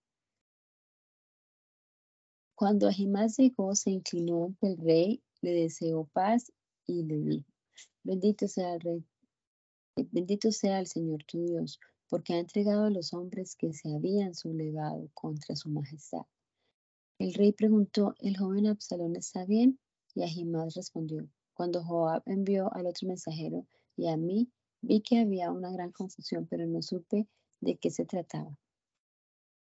[2.62, 6.52] Cuando Ahimás llegó, se inclinó ante el rey, le deseó paz
[6.86, 7.52] y le dijo,
[8.04, 9.04] bendito sea el rey,
[10.12, 14.36] bendito sea el Señor tu Dios, porque ha entregado a los hombres que se habían
[14.36, 16.21] sublevado contra su majestad.
[17.17, 19.80] El rey preguntó, ¿el joven Absalón está bien?
[20.13, 23.65] Y Ahimás respondió, cuando Joab envió al otro mensajero
[23.97, 27.28] y a mí, vi que había una gran confusión, pero no supe
[27.60, 28.56] de qué se trataba.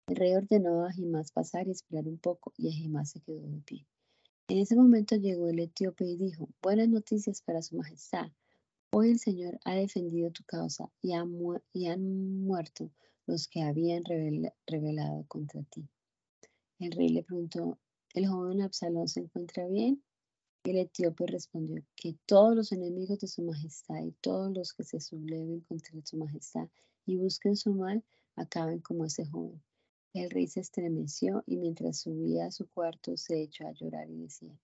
[0.08, 3.62] El rey ordenó a Ahimás pasar y esperar un poco, y Ahimás se quedó de
[3.62, 3.88] pie.
[4.48, 8.32] En ese momento llegó el etíope y dijo, buenas noticias para su majestad.
[8.92, 11.32] Hoy el Señor ha defendido tu causa y, han
[12.46, 12.92] muerto
[13.26, 14.04] los que habían
[14.68, 15.90] rebelado contra ti.
[16.78, 17.80] El rey le preguntó,
[18.14, 20.04] ¿el joven Absalón se encuentra bien?
[20.66, 25.00] El etíope respondió, que todos los enemigos de su majestad y todos los que se
[25.00, 26.70] subleven contra su majestad
[27.08, 28.04] y busquen su mal,
[28.36, 29.64] acaben como ese joven.
[30.16, 34.22] El rey se estremeció y mientras subía a su cuarto se echó a llorar y
[34.22, 34.58] decía,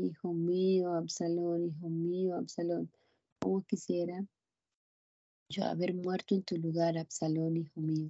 [0.00, 2.90] Hijo mío, Absalón, hijo mío, Absalón,
[3.38, 4.24] ¿Cómo quisiera
[5.50, 8.08] yo haber muerto en tu lugar, Absalón, hijo mío?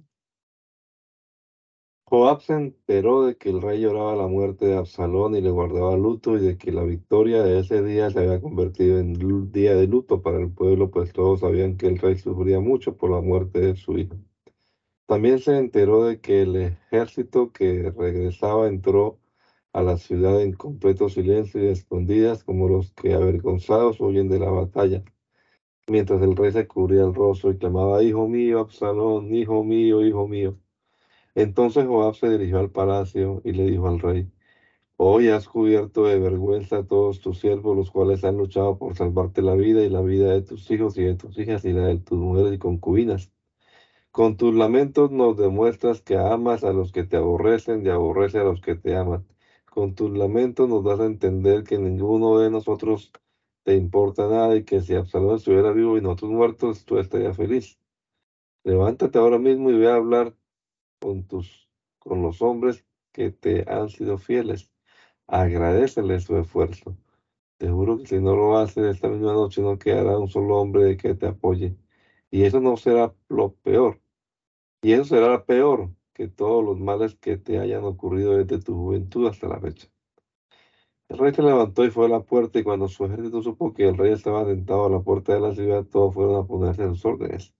[2.05, 5.97] Joab se enteró de que el rey lloraba la muerte de Absalón y le guardaba
[5.97, 9.87] luto y de que la victoria de ese día se había convertido en día de
[9.87, 13.59] luto para el pueblo, pues todos sabían que el rey sufría mucho por la muerte
[13.59, 14.15] de su hijo.
[15.07, 19.19] También se enteró de que el ejército que regresaba entró
[19.73, 24.49] a la ciudad en completo silencio y escondidas como los que avergonzados huyen de la
[24.51, 25.03] batalla
[25.87, 30.27] mientras el rey se cubría el rostro y clamaba, Hijo mío, Absalón, hijo mío, hijo
[30.27, 30.57] mío.
[31.35, 34.31] Entonces Joab se dirigió al palacio y le dijo al rey,
[34.97, 39.41] Hoy has cubierto de vergüenza a todos tus siervos, los cuales han luchado por salvarte
[39.41, 41.99] la vida y la vida de tus hijos y de tus hijas y la de
[41.99, 43.31] tus mujeres y concubinas.
[44.15, 48.45] Con tus lamentos nos demuestras que amas a los que te aborrecen y aborrece a
[48.45, 49.27] los que te aman.
[49.65, 53.11] Con tus lamentos nos das a entender que ninguno de nosotros
[53.63, 57.77] te importa nada y que si Absalón estuviera vivo y nosotros muertos, tú estarías feliz.
[58.63, 60.33] Levántate ahora mismo y ve a hablar
[61.01, 64.71] con tus, con los hombres que te han sido fieles.
[65.27, 66.95] Agradeceles su esfuerzo.
[67.57, 70.95] Te juro que si no lo haces esta misma noche no quedará un solo hombre
[70.95, 71.75] que te apoye.
[72.31, 74.04] Y eso no será lo peor.
[74.85, 79.25] Y eso será peor que todos los males que te hayan ocurrido desde tu juventud
[79.27, 79.87] hasta la fecha.
[81.09, 83.87] El rey se levantó y fue a la puerta, y cuando su ejército supo que
[83.87, 86.93] el rey estaba sentado a la puerta de la ciudad, todos fueron a ponerse en
[86.93, 87.51] sus órdenes.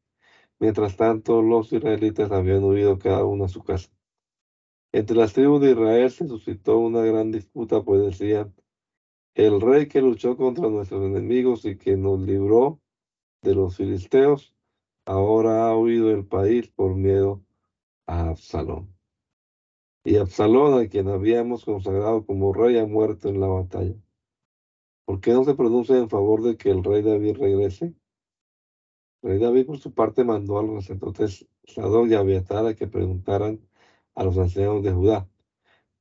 [0.60, 3.90] Mientras tanto, los israelitas habían huido cada uno a su casa.
[4.92, 8.54] Entre las tribus de Israel se suscitó una gran disputa, pues decían,
[9.34, 12.82] el rey que luchó contra nuestros enemigos y que nos libró
[13.42, 14.55] de los filisteos,
[15.06, 17.44] ahora ha huido del país por miedo
[18.08, 18.96] a Absalón.
[20.04, 23.96] Y Absalón, a quien habíamos consagrado como rey, ha muerto en la batalla.
[25.06, 27.94] ¿Por qué no se pronuncia en favor de que el rey David regrese?
[29.22, 32.88] El rey David, por su parte, mandó a los sacerdotes Sadoc y Abiatar a que
[32.88, 33.60] preguntaran
[34.16, 35.30] a los ancianos de Judá.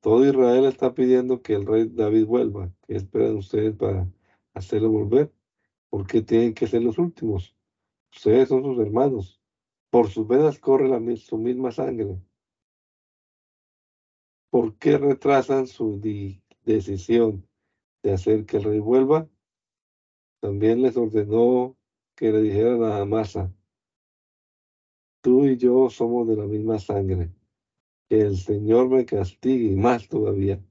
[0.00, 2.70] Todo Israel está pidiendo que el rey David vuelva.
[2.86, 4.06] ¿Qué esperan ustedes para
[4.52, 5.32] hacerlo volver?
[5.88, 7.53] ¿Por qué tienen que ser los últimos?
[8.14, 9.40] Ustedes son sus hermanos.
[9.90, 12.20] Por sus venas corre la, su misma sangre.
[14.50, 16.00] ¿Por qué retrasan su
[16.64, 17.46] decisión
[18.02, 19.28] de hacer que el rey vuelva?
[20.40, 21.76] También les ordenó
[22.14, 23.52] que le dijeran a Amasa,
[25.20, 27.32] tú y yo somos de la misma sangre,
[28.08, 30.62] que el Señor me castigue y más todavía,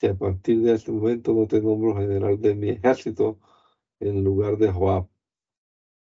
[0.00, 3.38] si a partir de este momento no te nombro general de mi ejército
[4.00, 5.13] en lugar de Joab.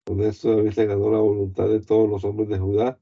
[0.05, 2.99] Con esto David se la voluntad de todos los hombres de Judá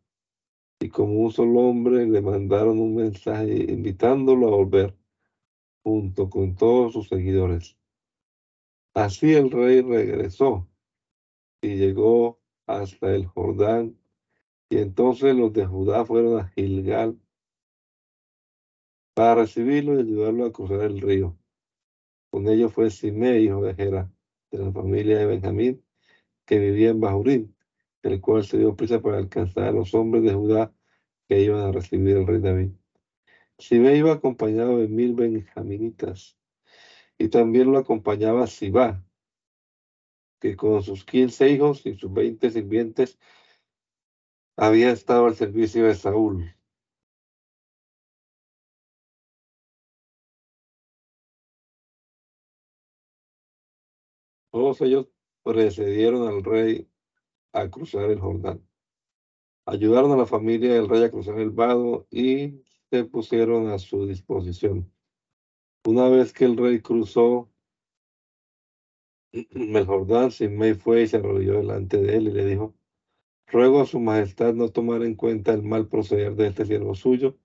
[0.79, 4.97] y como un solo hombre le mandaron un mensaje invitándolo a volver
[5.83, 7.77] junto con todos sus seguidores.
[8.93, 10.67] Así el rey regresó
[11.62, 13.97] y llegó hasta el Jordán
[14.69, 17.19] y entonces los de Judá fueron a Gilgal
[19.13, 21.38] para recibirlo y ayudarlo a cruzar el río.
[22.29, 24.12] Con ellos fue Simei, hijo de Gera,
[24.51, 25.83] de la familia de Benjamín,
[26.49, 27.55] que vivía en Bahurín
[28.01, 30.73] el cual se dio prisa para alcanzar a los hombres de Judá
[31.27, 32.71] que iban a recibir al rey David.
[33.59, 36.39] Sibé iba acompañado de mil benjaminitas,
[37.19, 39.05] y también lo acompañaba Sibá,
[40.39, 43.19] que con sus quince hijos y sus veinte sirvientes
[44.55, 46.55] había estado al servicio de Saúl.
[54.51, 55.09] Todos ellos
[55.43, 56.88] precedieron al rey
[57.54, 58.65] a cruzar el Jordán.
[59.65, 64.06] Ayudaron a la familia del rey a cruzar el vado y se pusieron a su
[64.08, 64.91] disposición.
[65.86, 67.49] Una vez que el rey cruzó
[69.32, 72.75] el Jordán, Simei fue y se arrodilló delante de él y le dijo,
[73.47, 77.38] ruego a su majestad no tomar en cuenta el mal proceder de este siervo suyo,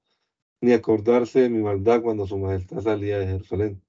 [0.60, 3.82] ni acordarse de mi maldad cuando su majestad salía de Jerusalén.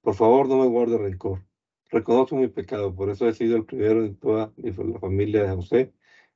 [0.00, 1.44] Por favor, no me guarde rencor.
[1.90, 5.54] Reconozco mi pecado, por eso he sido el primero en toda mi, la familia de
[5.54, 5.92] José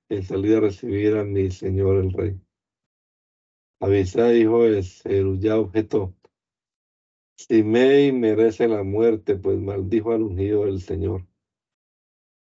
[0.08, 2.40] en salir a recibir a mi señor el rey.
[3.80, 6.14] Abisá, hijo de Zerullá, objetó,
[7.40, 11.26] Simei merece la muerte, pues maldijo al ungido del Señor.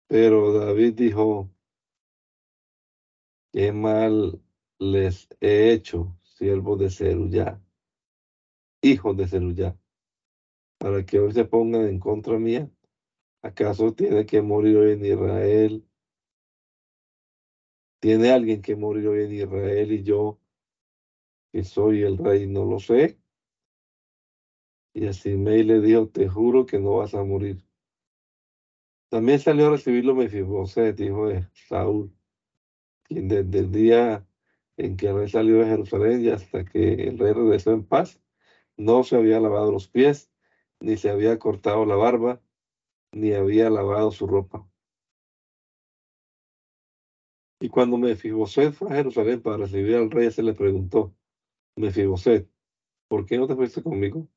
[0.08, 1.49] Pero David dijo,
[3.53, 4.41] qué mal
[4.79, 7.62] les he hecho, siervos de Zerullá,
[8.82, 9.77] hijos de Zerullá,
[10.77, 12.69] para que hoy se pongan en contra mía.
[13.43, 15.86] ¿Acaso tiene que morir hoy en Israel?
[17.99, 20.39] ¿Tiene alguien que morir hoy en Israel y yo,
[21.51, 23.19] que soy el rey, no lo sé?
[24.93, 27.62] Y así me le dijo, te juro que no vas a morir.
[29.10, 32.15] También salió a recibirlo Mefiboset, hijo de Saúl,
[33.03, 34.25] quien desde el día
[34.77, 38.21] en que el rey salió de Jerusalén y hasta que el rey regresó en paz,
[38.77, 40.32] no se había lavado los pies,
[40.79, 42.41] ni se había cortado la barba,
[43.13, 44.67] ni había lavado su ropa.
[47.60, 51.15] Y cuando Mefiboset fue a Jerusalén para recibir al rey, se le preguntó,
[51.78, 52.49] Mefiboset,
[53.08, 54.28] ¿por qué no te fuiste conmigo?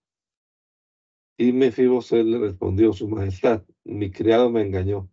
[1.38, 5.10] Y Mefiboset le respondió, su majestad, mi criado me engañó.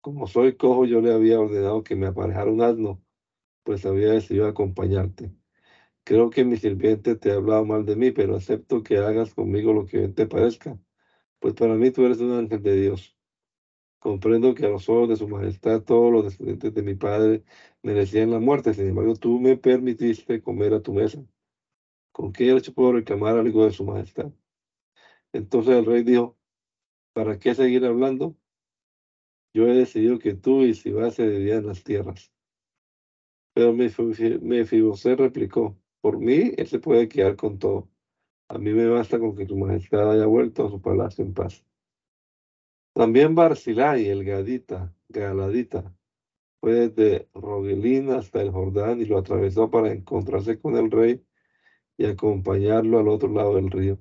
[0.00, 3.02] Como soy cojo, yo le había ordenado que me aparejara un asno,
[3.64, 5.32] pues había decidido acompañarte.
[6.04, 9.72] Creo que mi sirviente te ha hablado mal de mí, pero acepto que hagas conmigo
[9.72, 10.78] lo que te parezca
[11.40, 13.16] pues para mí tú eres un ángel de Dios.
[14.00, 17.44] Comprendo que a los ojos de su majestad todos los descendientes de mi padre
[17.82, 21.24] merecían la muerte, sin embargo tú me permitiste comer a tu mesa.
[22.12, 24.32] ¿Con qué derecho puedo reclamar algo de su majestad?
[25.32, 26.38] Entonces el rey dijo,
[27.14, 28.36] ¿para qué seguir hablando?
[29.54, 32.32] Yo he decidido que tú y Sibá se dividan las tierras.
[33.52, 37.90] Pero Mefibosé replicó, por mí él se puede quedar con todo.
[38.50, 41.64] A mí me basta con que tu majestad haya vuelto a su palacio en paz.
[42.92, 45.94] También Barzilai, el Gadita, Galadita,
[46.60, 51.24] fue desde Rogelín hasta el Jordán y lo atravesó para encontrarse con el rey
[51.96, 54.00] y acompañarlo al otro lado del río.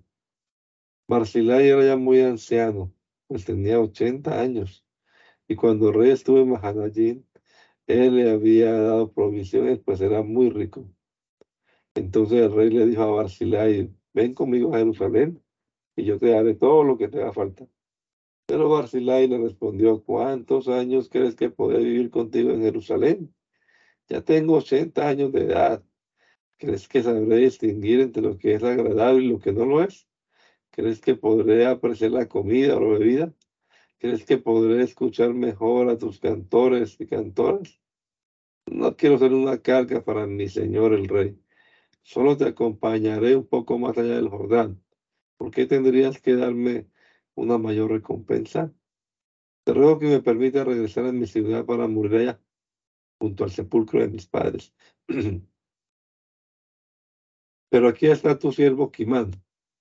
[1.07, 2.91] Barzillai era ya muy anciano,
[3.27, 4.83] pues tenía 80 años.
[5.47, 7.27] Y cuando el rey estuvo en Mahanayín,
[7.85, 10.89] él le había dado provisiones, pues era muy rico.
[11.93, 15.41] Entonces el rey le dijo a Barzillai, ven conmigo a Jerusalén
[15.95, 17.67] y yo te daré todo lo que te haga falta.
[18.45, 23.33] Pero Barzillai le respondió, ¿cuántos años crees que podré vivir contigo en Jerusalén?
[24.07, 25.83] Ya tengo 80 años de edad.
[26.57, 30.07] ¿Crees que sabré distinguir entre lo que es agradable y lo que no lo es?
[30.71, 33.33] ¿Crees que podré apreciar la comida o la bebida?
[33.99, 37.79] ¿Crees que podré escuchar mejor a tus cantores y cantoras?
[38.65, 41.39] No quiero ser una carga para mi señor el rey.
[42.01, 44.81] Solo te acompañaré un poco más allá del Jordán.
[45.37, 46.87] ¿Por qué tendrías que darme
[47.35, 48.73] una mayor recompensa?
[49.63, 52.41] Te ruego que me permita regresar a mi ciudad para morir allá,
[53.19, 54.73] junto al sepulcro de mis padres.
[57.69, 59.31] Pero aquí está tu siervo Kimán.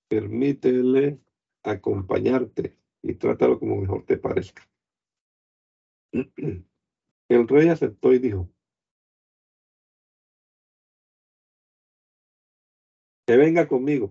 [0.07, 1.19] Permítele
[1.63, 4.69] acompañarte y trátalo como mejor te parezca.
[7.29, 8.49] El rey aceptó y dijo,
[13.29, 14.09] que venga conmigo,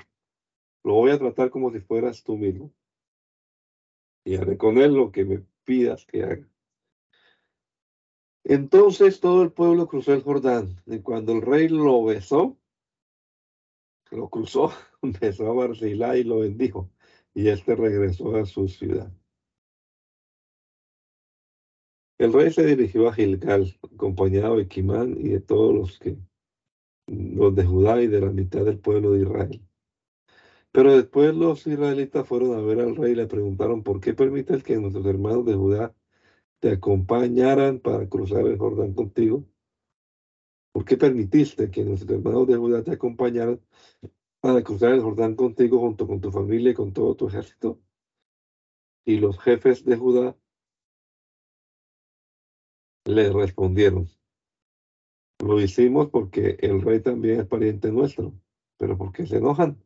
[0.85, 2.73] lo voy a tratar como si fueras tú mismo.
[4.25, 6.49] Y haré con él lo que me pidas que haga.
[8.45, 12.61] Entonces todo el pueblo cruzó el Jordán, y cuando el rey lo besó,
[14.13, 14.71] lo cruzó,
[15.03, 16.89] besó a Barzilá y lo bendijo
[17.35, 19.13] y éste regresó a su ciudad.
[22.19, 26.17] El rey se dirigió a Gilgal, acompañado de Kimán y de todos los que
[27.09, 29.63] los de Judá y de la mitad del pueblo de Israel.
[30.73, 34.63] Pero después los israelitas fueron a ver al rey y le preguntaron, ¿por qué permites
[34.63, 35.95] que nuestros hermanos de Judá
[36.61, 39.45] te acompañaran para cruzar el Jordán contigo?
[40.73, 43.61] ¿Por qué permitiste que nuestros hermanos de Judá te acompañaran
[44.41, 47.81] para cruzar el Jordán contigo junto con tu familia y con todo tu ejército.
[49.05, 50.37] Y los jefes de Judá
[53.05, 54.09] le respondieron,
[55.39, 58.35] lo hicimos porque el rey también es pariente nuestro,
[58.77, 59.83] pero ¿por qué se enojan?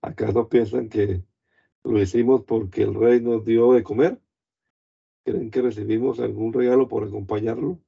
[0.00, 1.24] ¿Acaso piensan que
[1.84, 4.20] lo hicimos porque el rey nos dio de comer?
[5.24, 7.80] ¿Creen que recibimos algún regalo por acompañarlo?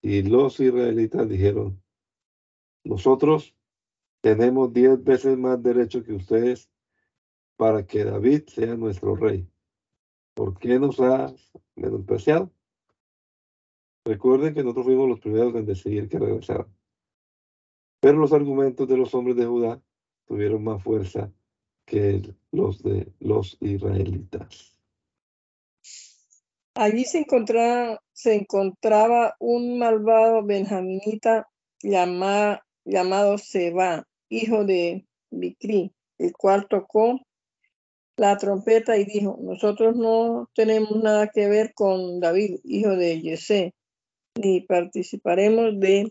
[0.00, 1.82] Y los israelitas dijeron,
[2.84, 3.56] nosotros
[4.20, 6.70] tenemos diez veces más derecho que ustedes
[7.56, 9.48] para que David sea nuestro rey.
[10.34, 11.32] ¿Por qué nos ha
[11.76, 12.52] menospreciado?
[14.04, 16.66] Recuerden que nosotros fuimos los primeros en decidir que regresara.
[18.00, 19.80] Pero los argumentos de los hombres de Judá
[20.26, 21.32] tuvieron más fuerza
[21.84, 24.76] que los de los israelitas.
[26.74, 27.24] Allí se
[28.24, 31.48] encontraba, un malvado benjaminita
[31.82, 37.20] llamado Seba, hijo de Bicri, el cual tocó
[38.16, 43.74] la trompeta y dijo, nosotros no tenemos nada que ver con David, hijo de Yesé,
[44.34, 46.10] ni participaremos de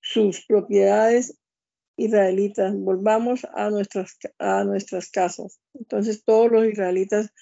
[0.00, 1.38] sus propiedades
[1.96, 2.74] israelitas.
[2.76, 5.60] Volvamos a nuestras, a nuestras casas.
[5.74, 7.32] Entonces todos los israelitas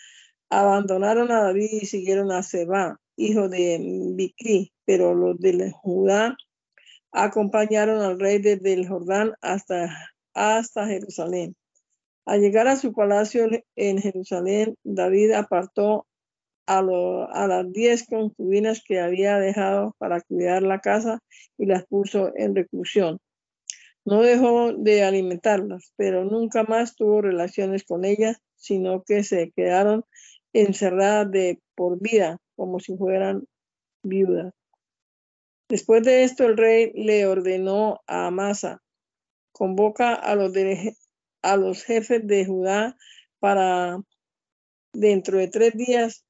[0.51, 3.78] abandonaron a David y siguieron a Seba, hijo de
[4.14, 6.36] Bicri, pero los de Judá
[7.11, 11.57] acompañaron al rey desde el Jordán hasta, hasta Jerusalén.
[12.24, 16.07] Al llegar a su palacio en Jerusalén, David apartó
[16.66, 21.20] a, las diez concubinas que había dejado para cuidar la casa
[21.58, 23.18] y las puso en reclusión.
[24.04, 30.04] No dejó de alimentarlas, pero nunca más tuvo relaciones con ellas, sino que se quedaron
[30.52, 33.44] encerradas de por vida, como si fueran
[34.02, 34.52] viudas.
[35.68, 38.82] Después de esto, el rey le ordenó a Amasa,
[39.52, 40.52] convoca a los,
[41.42, 42.96] a los jefes de Judá
[43.38, 44.02] para
[44.92, 46.24] dentro de tres días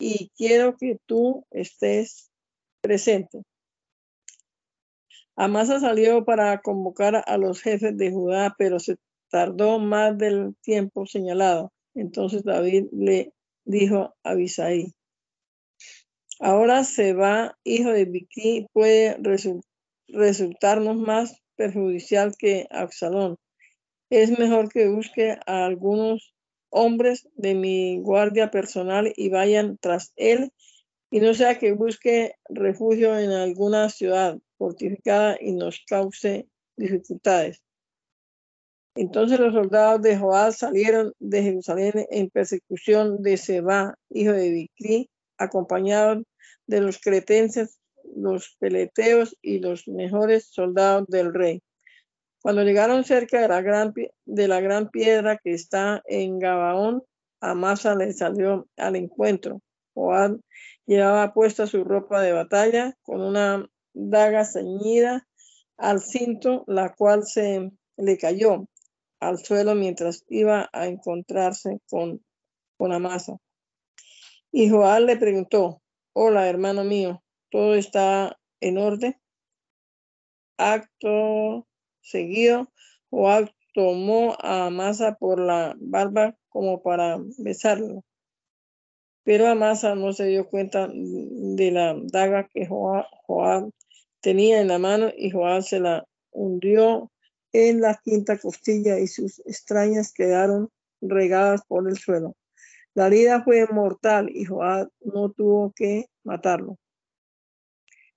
[0.00, 2.30] y quiero que tú estés
[2.80, 3.42] presente.
[5.36, 8.96] Amasa salió para convocar a los jefes de Judá, pero se
[9.30, 11.72] tardó más del tiempo señalado.
[11.94, 13.32] Entonces David le
[13.64, 14.92] dijo a Abisaí,
[16.40, 19.18] Ahora se va, hijo de Vicky, puede
[20.08, 23.36] resultarnos más perjudicial que Absalón.
[24.08, 26.34] Es mejor que busque a algunos
[26.70, 30.52] hombres de mi guardia personal y vayan tras él,
[31.10, 36.46] y no sea que busque refugio en alguna ciudad fortificada y nos cause
[36.76, 37.62] dificultades.
[38.94, 45.10] Entonces los soldados de Joás salieron de Jerusalén en persecución de Seba, hijo de Vicri,
[45.38, 46.24] acompañados
[46.66, 47.78] de los cretenses,
[48.14, 51.62] los peleteos y los mejores soldados del rey.
[52.42, 53.92] Cuando llegaron cerca de la gran,
[54.24, 57.02] de la gran piedra que está en Gabaón,
[57.40, 59.60] Amasa le salió al encuentro.
[59.94, 60.40] Joab
[60.86, 65.26] llevaba puesta su ropa de batalla con una daga ceñida
[65.76, 68.66] al cinto, la cual se le cayó
[69.20, 72.24] al suelo mientras iba a encontrarse con,
[72.78, 73.36] con Amasa.
[74.50, 75.82] Y Joab le preguntó,
[76.14, 79.20] hola hermano mío, ¿todo está en orden?
[80.56, 81.66] Acto
[82.10, 82.70] seguido,
[83.10, 88.04] Joab tomó a Amasa por la barba como para besarlo.
[89.24, 93.70] Pero Amasa no se dio cuenta de la daga que Joab,
[94.20, 97.10] tenía en la mano y Joab se la hundió
[97.52, 102.36] en la quinta costilla y sus extrañas quedaron regadas por el suelo.
[102.94, 106.76] La herida fue mortal y Joab no tuvo que matarlo.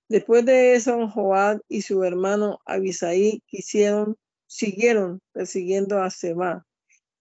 [0.08, 6.66] Después de eso, Joab y su hermano Abisaí quisieron, siguieron persiguiendo a Seba.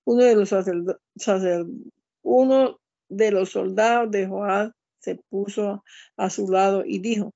[0.06, 0.52] Uno de los,
[2.24, 2.80] uno
[3.10, 5.84] de los soldados de Joab se puso
[6.18, 7.34] a su lado y dijo,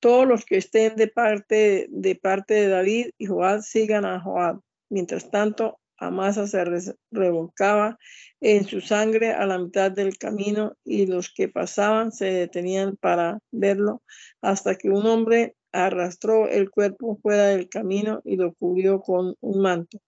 [0.00, 4.60] todos los que estén de parte de parte de David y Joab sigan a Joab.
[4.90, 6.64] Mientras tanto, Amasa se
[7.10, 7.98] revolcaba
[8.40, 13.38] en su sangre a la mitad del camino y los que pasaban se detenían para
[13.52, 14.02] verlo
[14.40, 19.62] hasta que un hombre arrastró el cuerpo fuera del camino y lo cubrió con un
[19.62, 19.98] manto.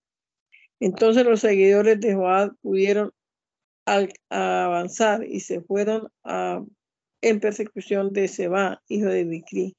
[0.81, 3.13] Entonces los seguidores de Joab pudieron
[4.31, 9.77] avanzar y se fueron en persecución de Seba, hijo de Bicri.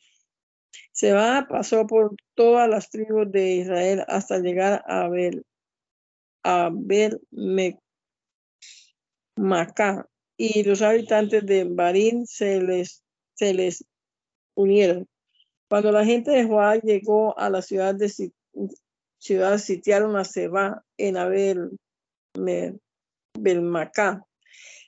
[0.92, 5.46] Seba pasó por todas las tribus de Israel hasta llegar a Abel,
[6.46, 7.20] Abel
[9.36, 13.84] Macá, y los habitantes de Barín se les, se les
[14.54, 15.08] unieron.
[15.68, 18.12] Cuando la gente de Joab llegó a la ciudad de
[19.18, 21.72] ciudad sitiaron a Seba en Abel
[23.38, 24.24] Belmacá.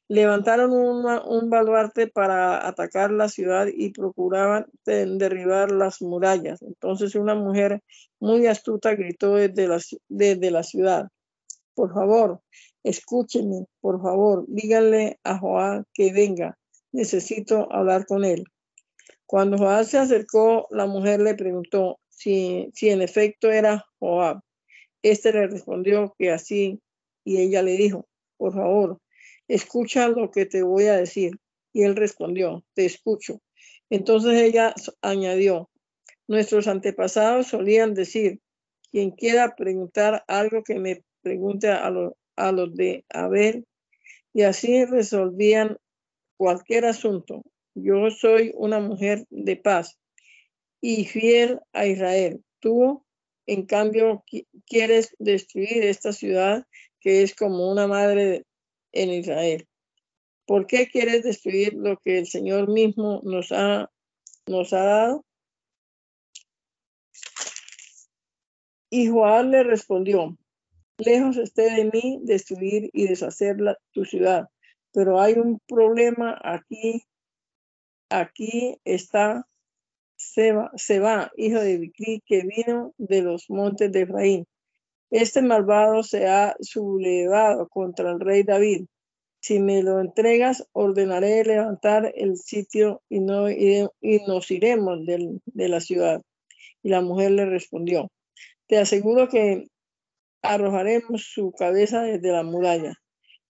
[0.09, 6.61] Levantaron un baluarte para atacar la ciudad y procuraban derribar las murallas.
[6.61, 7.81] Entonces una mujer
[8.19, 11.09] muy astuta gritó desde la, desde la ciudad,
[11.77, 12.41] por favor,
[12.83, 16.57] escúchenme, por favor, díganle a Joab que venga,
[16.91, 18.45] necesito hablar con él.
[19.27, 24.39] Cuando Joab se acercó, la mujer le preguntó si, si en efecto era Joab.
[25.03, 26.81] Este le respondió que así,
[27.23, 28.07] y ella le dijo,
[28.37, 28.99] por favor,
[29.47, 31.39] escucha lo que te voy a decir.
[31.73, 33.39] Y él respondió, te escucho.
[33.91, 34.73] Entonces ella
[35.03, 35.69] añadió,
[36.27, 38.39] nuestros antepasados solían decir,
[38.91, 41.91] quien quiera preguntar algo que me pregunte a,
[42.37, 43.65] a los de Abel,
[44.33, 45.77] y así resolvían
[46.37, 47.43] cualquier asunto.
[47.75, 49.97] Yo soy una mujer de paz
[50.79, 52.41] y fiel a Israel.
[52.59, 53.03] Tú,
[53.45, 54.23] en cambio,
[54.65, 56.65] quieres destruir esta ciudad
[57.01, 58.45] que es como una madre
[58.93, 59.67] en Israel.
[60.45, 63.91] ¿Por qué quieres destruir lo que el Señor mismo nos ha,
[64.47, 65.25] nos ha dado?
[68.89, 70.37] Y Joab le respondió,
[70.97, 73.57] lejos esté de mí destruir y deshacer
[73.91, 74.47] tu ciudad,
[74.93, 77.03] pero hay un problema aquí.
[78.09, 79.45] Aquí está
[80.17, 84.45] Seba, hijo de Bicri, que vino de los montes de Efraín.
[85.11, 88.85] Este malvado se ha sublevado contra el rey David.
[89.39, 93.87] Si me lo entregas, ordenaré levantar el sitio y, no, y,
[94.27, 96.21] nos iremos de la ciudad.
[96.81, 98.09] Y la mujer le respondió,
[98.67, 99.67] te aseguro que
[100.47, 102.95] arrojaremos su cabeza desde la muralla.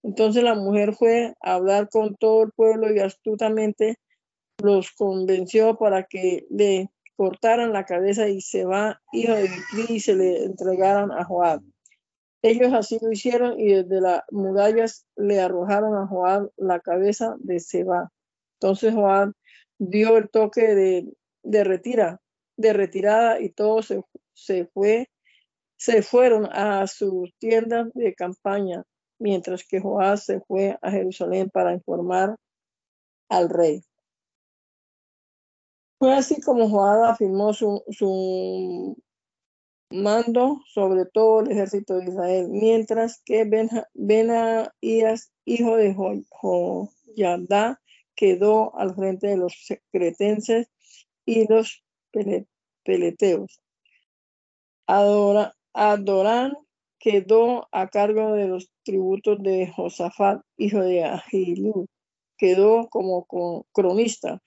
[0.03, 3.97] Entonces la mujer fue a hablar con todo el pueblo y astutamente
[4.61, 9.99] los convenció para que le cortaran la cabeza y se va, hijo de Bicri, y
[9.99, 11.61] se le entregaran a Joab.
[12.43, 17.59] Ellos así lo hicieron y desde las murallas le arrojaron a Joab la cabeza de
[17.59, 18.11] Seba.
[18.59, 19.33] Entonces Joab
[19.79, 22.21] dio el toque de, de, retira,
[22.55, 24.01] de retirada y todos se,
[24.33, 25.09] se, fue,
[25.77, 28.83] se fueron a sus tiendas de campaña,
[29.19, 32.35] mientras que Joab se fue a Jerusalén para informar
[33.29, 33.83] al rey.
[35.99, 38.97] Fue así como Joab afirmó su, su
[39.91, 43.49] mando sobre todo el ejército de Israel, mientras que
[43.93, 45.95] Benaías, hijo de
[46.29, 47.79] Joyadá,
[48.15, 49.55] quedó al frente de los
[49.91, 50.67] cretenses
[51.25, 51.83] y los
[52.83, 53.61] peleteos.
[54.87, 56.53] Adora, Adorán
[56.99, 61.87] quedó a cargo de los tributos de Josafat, hijo de Ahilú,
[62.37, 63.25] quedó como
[63.71, 64.41] cronista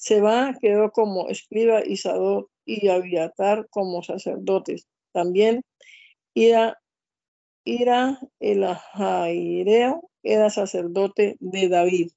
[0.00, 4.88] Seba quedó como escriba y Sadok y Abiatar como sacerdotes.
[5.12, 5.62] También
[6.32, 6.78] Ira,
[7.64, 12.12] Ira el Jaireo era sacerdote de David.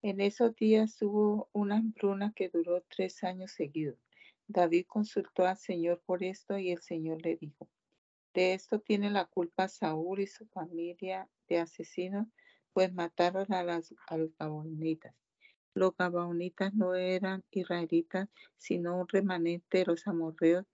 [0.00, 3.98] En esos días hubo una hambruna que duró tres años seguidos.
[4.48, 7.68] David consultó al Señor por esto y el Señor le dijo,
[8.34, 12.26] de esto tiene la culpa Saúl y su familia de asesinos,
[12.72, 15.14] pues mataron a, las, los gabaonitas.
[15.72, 20.66] Los gabaonitas no eran israelitas, sino un remanente de los amorreos,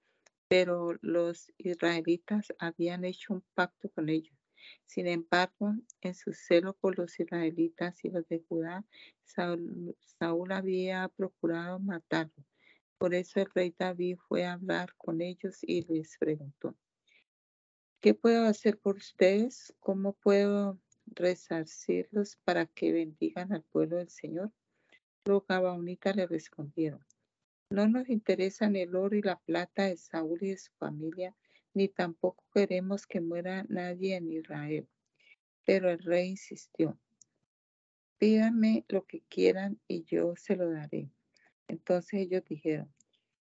[0.48, 4.36] pero los israelitas habían hecho un pacto con ellos.
[4.86, 8.84] Sin embargo, en su celo por los israelitas y los de Judá,
[9.24, 12.51] Saúl, había procurado matarlos.
[13.03, 16.76] Por eso el rey David fue a hablar con ellos y les preguntó,
[18.00, 19.74] ¿qué puedo hacer por ustedes?
[19.80, 24.53] ¿Cómo puedo resarcirlos para que bendigan al pueblo del Señor?
[25.24, 27.05] Los gabaonitas le respondieron,
[27.70, 31.34] no nos interesan el oro y la plata de Saúl y de su familia,
[31.74, 34.86] ni tampoco queremos que muera nadie en Israel.
[35.66, 36.96] Pero el rey insistió,
[38.18, 41.11] pídanme lo que quieran y yo se lo daré.
[41.72, 42.92] Entonces ellos dijeron,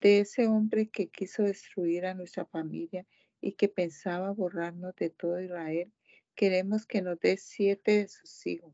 [0.00, 3.04] de ese hombre que quiso destruir a nuestra familia
[3.40, 5.92] y que pensaba borrarnos de todo Israel,
[6.36, 8.72] queremos que nos dé siete de sus hijos.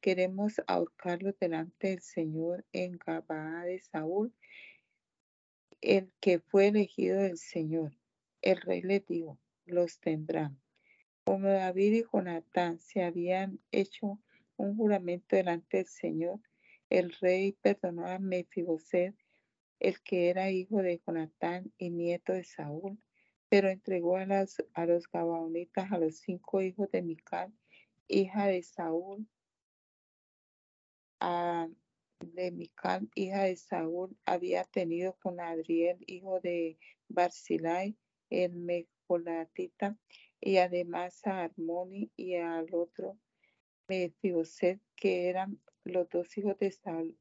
[0.00, 4.32] Queremos ahorcarlos delante del Señor en Gabaa de Saúl,
[5.82, 7.92] el que fue elegido del Señor.
[8.40, 10.58] El rey le dijo, los tendrán.
[11.24, 14.18] Como David y Jonatán se habían hecho
[14.56, 16.40] un juramento delante del Señor,
[16.90, 19.14] el rey perdonó a Mefiboset,
[19.80, 22.98] el que era hijo de Jonatán y nieto de Saúl,
[23.48, 24.26] pero entregó a,
[24.74, 27.52] a los gabaonitas a los cinco hijos de Mical,
[28.08, 29.26] hija de Saúl,
[31.20, 31.68] a,
[32.20, 36.78] de Mical, hija de Saúl, había tenido con Adriel, hijo de
[37.08, 37.96] Barzilai,
[38.30, 39.96] el Mejolatita,
[40.40, 43.18] y además a Armoni y al otro
[43.88, 47.18] Mefiboset, que eran los dos hijos de Saúl,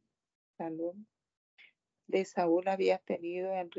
[2.07, 3.69] de Saúl había tenido en,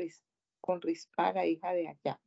[0.61, 2.21] con Rispa, la hija de Allá.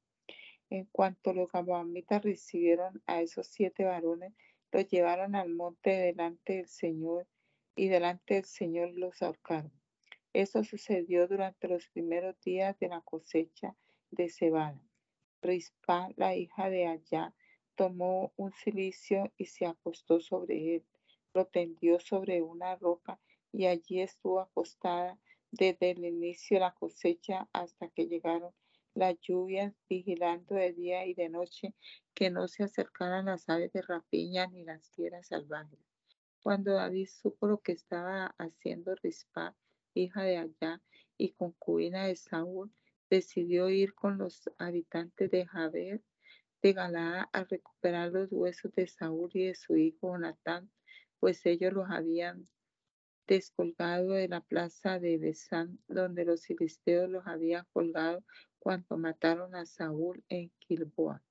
[0.71, 4.33] En cuanto los gabaonitas recibieron a esos siete varones,
[4.71, 7.29] los llevaron al monte delante del Señor
[7.77, 9.73] y delante del Señor los ahorcaron.
[10.33, 13.77] Eso sucedió durante los primeros días de la cosecha
[14.11, 14.83] de cebada.
[15.43, 17.35] Rispa, la hija de Allá,
[17.75, 20.87] tomó un cilicio y se acostó sobre él.
[21.35, 23.21] Lo tendió sobre una roca
[23.53, 25.19] y allí estuvo acostada
[25.51, 28.53] desde el inicio de la cosecha hasta que llegaron
[28.95, 31.75] las lluvias, vigilando de día y de noche
[32.15, 35.79] que no se acercaran las aves de rapiña ni las fieras salvajes.
[36.43, 39.57] Cuando David supo lo que estaba haciendo Rispa,
[39.95, 40.83] hija de Allá
[41.17, 42.73] y concubina de Saúl,
[43.09, 46.03] decidió ir con los habitantes de Jaber
[46.63, 50.71] de Galá a recuperar los huesos de Saúl y de su hijo Jonatán,
[51.23, 52.49] pues ellos los habían
[53.29, 58.25] descolgado de la plaza de Besán, donde los filisteos los habían colgado
[58.59, 61.23] cuando mataron a Saúl en Gilboa.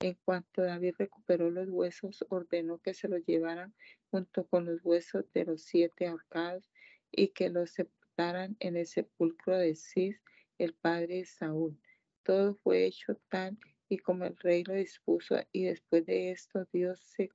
[0.00, 3.74] En cuanto David recuperó los huesos, ordenó que se los llevaran
[4.10, 6.70] junto con los huesos de los siete ahorcados
[7.10, 10.22] y que los sepultaran en el sepulcro de Cis,
[10.56, 11.78] el padre de Saúl.
[12.22, 13.58] Todo fue hecho tal
[13.90, 17.28] y como el rey lo dispuso, y después de esto Dios se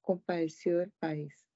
[0.00, 1.46] compadeció del país.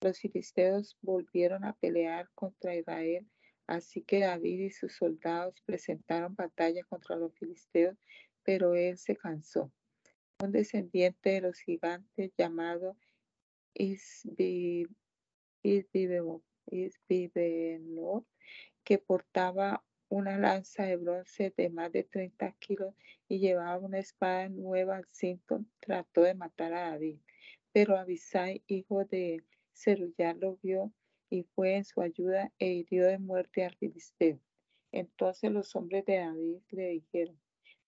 [0.00, 3.26] Los filisteos volvieron a pelear contra Israel,
[3.66, 7.96] así que David y sus soldados presentaron batalla contra los filisteos,
[8.44, 9.72] pero él se cansó.
[10.40, 12.96] Un descendiente de los gigantes llamado
[13.74, 14.94] Isbibenot,
[18.84, 22.94] que portaba una lanza de bronce de más de 30 kilos
[23.28, 27.18] y llevaba una espada nueva al cinto, trató de matar a David.
[27.72, 29.44] Pero Abisai, hijo de
[29.74, 30.92] Zeruyá, lo vio
[31.30, 34.40] y fue en su ayuda e hirió de muerte al filisteo.
[34.92, 37.38] Entonces los hombres de David le dijeron,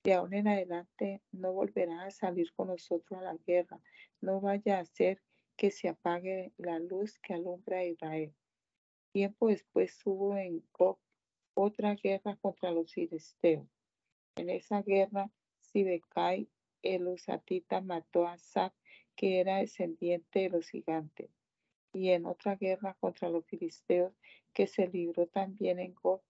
[0.04, 3.80] de ahora en adelante no volverá a salir con nosotros a la guerra,
[4.20, 5.20] no vaya a ser
[5.56, 8.34] que se apague la luz que alumbra a Israel.
[9.12, 10.98] Tiempo después hubo en Gog
[11.54, 13.66] otra guerra contra los filisteos.
[14.36, 16.48] En esa guerra, Sibekai,
[16.82, 18.72] el usatita, mató a Sab,
[19.16, 21.30] que era descendiente de los gigantes.
[21.92, 24.12] Y en otra guerra contra los filisteos,
[24.52, 26.22] que se libró también en Gob,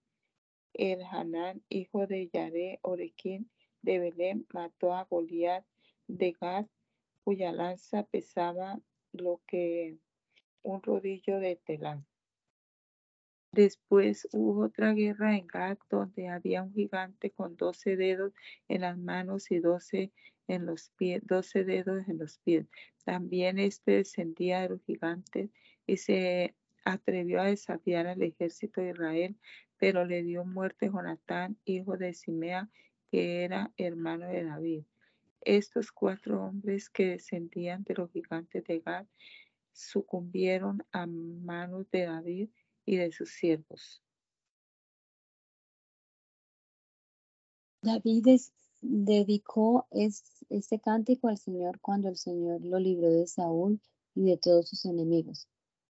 [0.75, 3.51] el Hanán, hijo de Yare Orequín
[3.83, 5.65] de Belén, mató a Goliat
[6.07, 6.67] de Gad,
[7.25, 8.81] cuya lanza pesaba
[9.13, 9.99] lo que
[10.63, 12.07] un rodillo de telán.
[13.53, 18.33] Después hubo otra guerra en Gad, donde había un gigante con doce dedos
[18.69, 20.13] en las manos y doce
[20.51, 22.67] en los pies, doce dedos en los pies.
[23.05, 25.51] También este descendía de los gigantes
[25.87, 29.37] y se atrevió a desafiar al ejército de Israel,
[29.79, 32.69] pero le dio muerte Jonatán, hijo de Simea,
[33.11, 34.85] que era hermano de David.
[35.41, 39.07] Estos cuatro hombres que descendían de los gigantes de Gad
[39.73, 42.51] sucumbieron a manos de David
[42.85, 44.03] y de sus siervos.
[47.83, 48.27] David
[48.81, 53.81] dedicó este cántico al Señor cuando el Señor lo libró de Saúl
[54.15, 55.49] y de todos sus enemigos.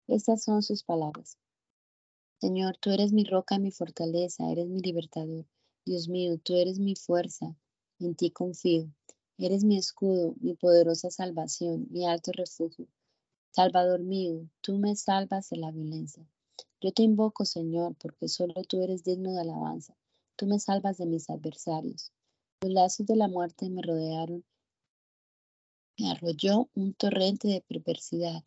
[0.07, 1.37] Estas son sus palabras.
[2.41, 5.45] Señor, tú eres mi roca y mi fortaleza, eres mi libertador.
[5.85, 7.57] Dios mío, tú eres mi fuerza,
[7.99, 8.91] en ti confío.
[9.39, 12.87] Eres mi escudo, mi poderosa salvación, mi alto refugio.
[13.51, 16.25] Salvador mío, tú me salvas de la violencia.
[16.81, 19.97] Yo te invoco, Señor, porque solo tú eres digno de alabanza.
[20.37, 22.13] Tú me salvas de mis adversarios.
[22.61, 24.45] Los lazos de la muerte me rodearon.
[25.97, 28.43] Me arrolló un torrente de perversidad.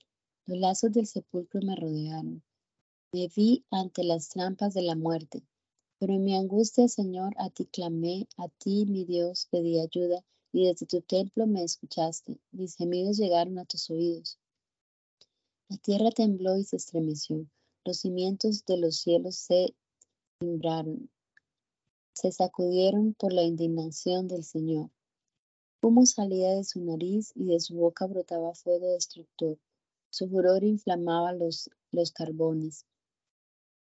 [0.45, 2.43] Los lazos del sepulcro me rodearon.
[3.13, 5.43] Me vi ante las trampas de la muerte.
[5.97, 10.65] Pero en mi angustia, Señor, a ti clamé, a ti, mi Dios, pedí ayuda, y
[10.65, 12.39] desde tu templo me escuchaste.
[12.51, 14.39] Mis gemidos llegaron a tus oídos.
[15.69, 17.45] La tierra tembló y se estremeció.
[17.85, 19.75] Los cimientos de los cielos se
[20.39, 21.09] timbraron,
[22.13, 24.89] se sacudieron por la indignación del Señor.
[25.81, 29.57] Humo salía de su nariz y de su boca brotaba fuego destructor.
[30.09, 32.85] Su furor inflamaba los, los carbones.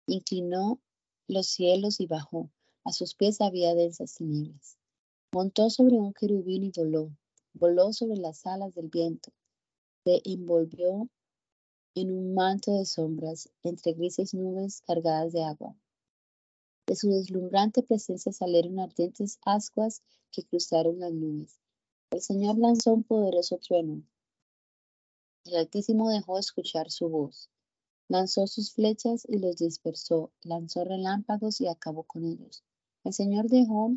[0.06, 0.78] Inclinó
[1.26, 2.50] los cielos y bajó.
[2.84, 4.78] A sus pies había densas tinieblas.
[5.32, 7.10] Montó sobre un querubín y voló.
[7.54, 9.32] Voló sobre las alas del viento.
[10.04, 11.08] Se envolvió
[11.94, 15.74] en un manto de sombras entre grises nubes cargadas de agua.
[16.88, 21.60] De su deslumbrante presencia salieron ardientes ascuas que cruzaron las nubes.
[22.10, 24.02] El Señor lanzó un poderoso trueno.
[25.44, 27.50] El Altísimo dejó escuchar su voz.
[28.08, 32.64] Lanzó sus flechas y los dispersó, lanzó relámpagos y acabó con ellos.
[33.04, 33.94] El Señor dejó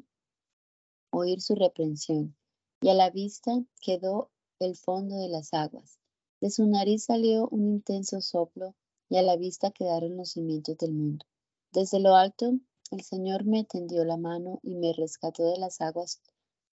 [1.11, 2.35] oír su reprensión,
[2.81, 5.97] y a la vista quedó el fondo de las aguas.
[6.41, 8.75] De su nariz salió un intenso soplo
[9.07, 11.25] y a la vista quedaron los cimientos del mundo.
[11.71, 12.59] Desde lo alto,
[12.91, 16.21] el Señor me tendió la mano y me rescató de las aguas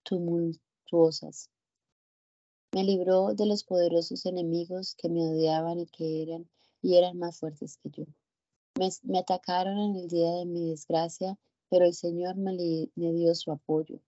[0.03, 1.51] tumultuosas.
[2.73, 6.49] Me libró de los poderosos enemigos que me odiaban y que eran
[6.83, 8.05] y eran más fuertes que yo.
[8.79, 11.39] Me, atacaron en el día de mi desgracia,
[11.69, 12.57] pero el Señor me
[12.95, 14.01] dio su apoyo.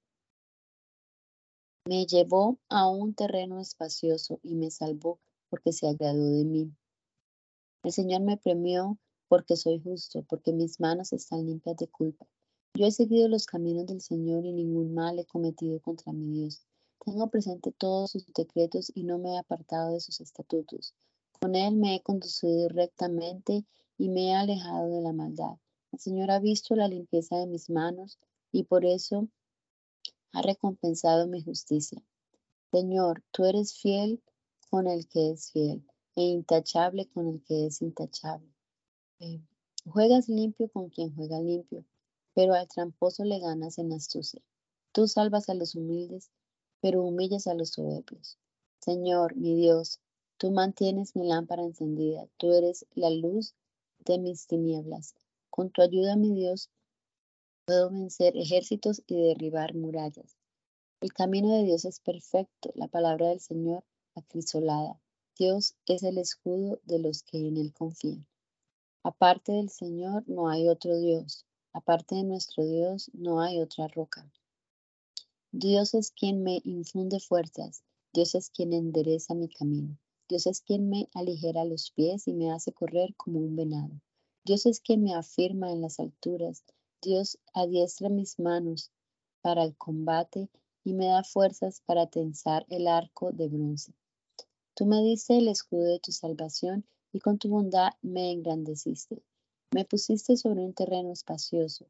[1.87, 6.71] Me llevó a un terreno espacioso y me salvó porque se agradó de mí.
[7.83, 8.99] El Señor me premió
[9.29, 12.27] porque soy justo, porque mis manos están limpias de culpa.
[12.75, 16.63] Yo he seguido los caminos del Señor y ningún mal he cometido contra mi Dios.
[17.05, 20.95] Tengo presente todos sus decretos y no me he apartado de sus estatutos.
[21.41, 23.65] Con Él me he conducido rectamente
[23.97, 25.57] y me he alejado de la maldad.
[25.93, 28.19] El Señor ha visto la limpieza de mis manos
[28.53, 29.29] y por eso
[30.33, 32.03] ha recompensado mi justicia.
[32.71, 34.23] Señor, tú eres fiel
[34.71, 38.53] con el que es fiel e intachable con el que es intachable.
[39.21, 39.41] Eh,
[39.85, 41.85] juegas limpio con quien juega limpio,
[42.35, 44.41] pero al tramposo le ganas en astucia.
[44.93, 46.31] Tú salvas a los humildes,
[46.81, 48.39] pero humillas a los soberbios.
[48.79, 49.99] Señor, mi Dios,
[50.37, 53.57] tú mantienes mi lámpara encendida, tú eres la luz
[53.99, 55.17] de mis tinieblas.
[55.51, 56.71] Con tu ayuda, mi Dios,
[57.65, 60.37] puedo vencer ejércitos y derribar murallas.
[61.01, 63.83] El camino de Dios es perfecto, la palabra del Señor
[64.15, 65.01] acrisolada.
[65.37, 68.28] Dios es el escudo de los que en Él confían.
[69.05, 71.47] Aparte del Señor no hay otro Dios.
[71.73, 74.31] Aparte de nuestro Dios no hay otra roca.
[75.53, 77.83] Dios es quien me infunde fuerzas.
[78.13, 79.97] Dios es quien endereza mi camino.
[80.29, 84.01] Dios es quien me aligera los pies y me hace correr como un venado.
[84.45, 86.65] Dios es quien me afirma en las alturas.
[87.01, 88.91] Dios adiestra mis manos
[89.41, 90.51] para el combate
[90.85, 93.95] y me da fuerzas para tensar el arco de bronce.
[94.75, 99.23] Tú me diste el escudo de tu salvación y con tu bondad me engrandeciste.
[99.71, 101.87] Me pusiste sobre un terreno espacioso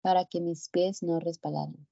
[0.00, 1.86] para que mis pies no resbalaran.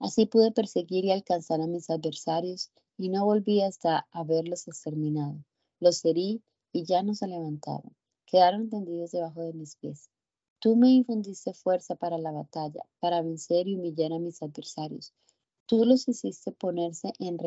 [0.00, 5.44] Así pude perseguir y alcanzar a mis adversarios y no volví hasta haberlos exterminado.
[5.80, 6.42] Los herí
[6.72, 7.96] y ya no se levantaron.
[8.26, 10.10] Quedaron tendidos debajo de mis pies.
[10.60, 15.14] Tú me infundiste fuerza para la batalla, para vencer y humillar a mis adversarios.
[15.66, 17.38] Tú los hiciste ponerse en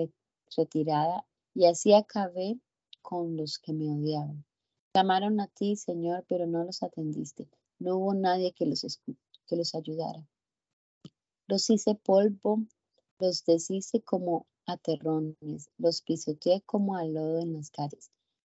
[0.55, 2.59] retirada y así acabé
[3.01, 4.45] con los que me odiaban.
[4.93, 7.49] Llamaron a ti, Señor, pero no los atendiste.
[7.79, 9.01] No hubo nadie que los,
[9.47, 10.27] que los ayudara.
[11.47, 12.65] Los hice polvo,
[13.19, 18.11] los deshice como aterrones, los pisoteé como al lodo en las calles.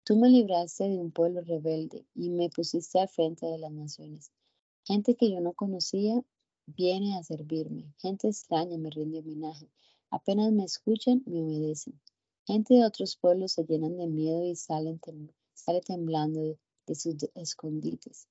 [0.03, 4.31] Tú me libraste de un pueblo rebelde y me pusiste al frente de las naciones.
[4.83, 6.21] Gente que yo no conocía
[6.65, 7.93] viene a servirme.
[7.99, 9.69] Gente extraña me rinde homenaje.
[10.09, 11.99] Apenas me escuchan, me obedecen.
[12.47, 14.99] Gente de otros pueblos se llenan de miedo y salen
[15.53, 18.27] sale temblando de, sus escondites.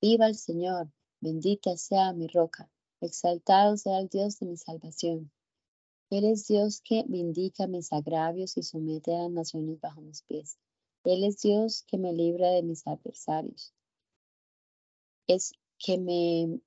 [0.00, 0.90] Viva el Señor,
[1.20, 5.30] bendita sea mi roca, exaltado sea el Dios de mi salvación.
[6.10, 10.58] Él es Dios que vindica mis agravios y somete a las naciones bajo mis pies.
[11.04, 13.72] Él es Dios que me libra de mis adversarios.
[15.26, 16.60] Es que me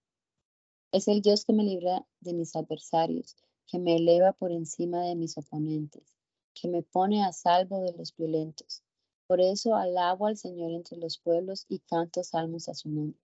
[0.91, 3.35] es el Dios que me libra de mis adversarios,
[3.65, 6.16] que me eleva por encima de mis oponentes,
[6.59, 8.83] que me pone a salvo de los violentos.
[9.27, 13.19] Por eso alabo al Señor entre los pueblos y canto salmos a su nombre.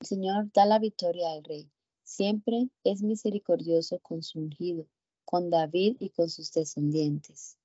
[0.00, 1.70] El Señor da la victoria al Rey.
[2.04, 4.86] Siempre es misericordioso con su ungido,
[5.24, 7.56] con David y con sus descendientes.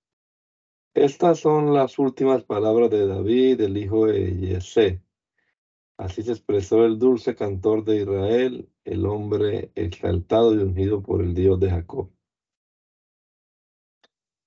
[0.94, 5.02] Estas son las últimas palabras de David, el hijo de Yesé.
[5.98, 11.34] Así se expresó el dulce cantor de Israel, el hombre exaltado y ungido por el
[11.34, 12.10] Dios de Jacob.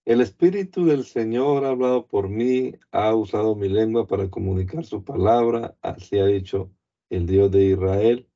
[0.06, 5.04] El Espíritu del Señor ha hablado por mí, ha usado mi lengua para comunicar su
[5.04, 6.70] palabra, así ha dicho
[7.10, 8.26] el Dios de Israel,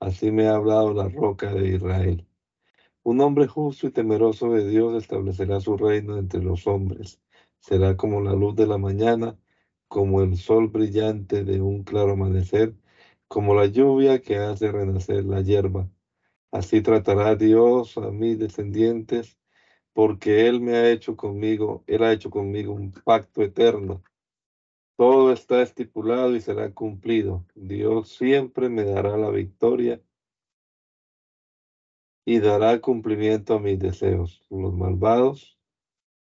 [0.00, 2.26] así me ha hablado la roca de Israel.
[3.04, 7.20] Un hombre justo y temeroso de Dios establecerá su reino entre los hombres.
[7.60, 9.38] Será como la luz de la mañana,
[9.86, 12.74] como el sol brillante de un claro amanecer,
[13.28, 15.88] como la lluvia que hace renacer la hierba.
[16.50, 19.38] Así tratará Dios a mis descendientes
[19.92, 24.02] porque Él me ha hecho conmigo, Él ha hecho conmigo un pacto eterno.
[24.96, 27.44] Todo está estipulado y será cumplido.
[27.54, 30.00] Dios siempre me dará la victoria
[32.24, 34.44] y dará cumplimiento a mis deseos.
[34.48, 35.58] Los malvados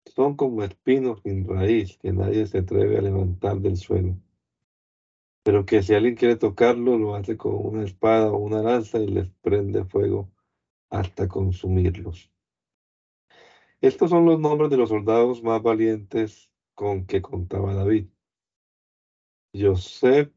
[0.07, 4.17] son como espinos sin raíz que nadie se atreve a levantar del suelo.
[5.43, 9.09] Pero que si alguien quiere tocarlo, lo hace con una espada o una lanza y
[9.09, 10.31] les prende fuego
[10.91, 12.31] hasta consumirlos.
[13.81, 18.09] Estos son los nombres de los soldados más valientes con que contaba David.
[19.55, 20.31] Joseph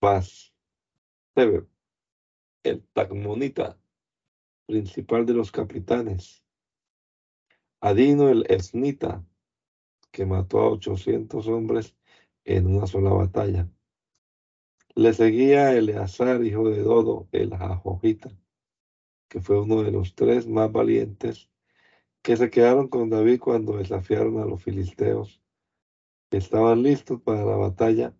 [0.00, 0.52] Paz,
[1.36, 3.78] el Tagmonita,
[4.66, 6.44] principal de los capitanes.
[7.80, 9.24] Adino el Esnita,
[10.10, 11.94] que mató a 800 hombres
[12.44, 13.70] en una sola batalla.
[14.96, 18.36] Le seguía Eleazar, hijo de Dodo, el Jajojita,
[19.28, 21.53] que fue uno de los tres más valientes
[22.24, 25.42] que se quedaron con David cuando desafiaron a los filisteos.
[26.30, 28.16] Estaban listos para la batalla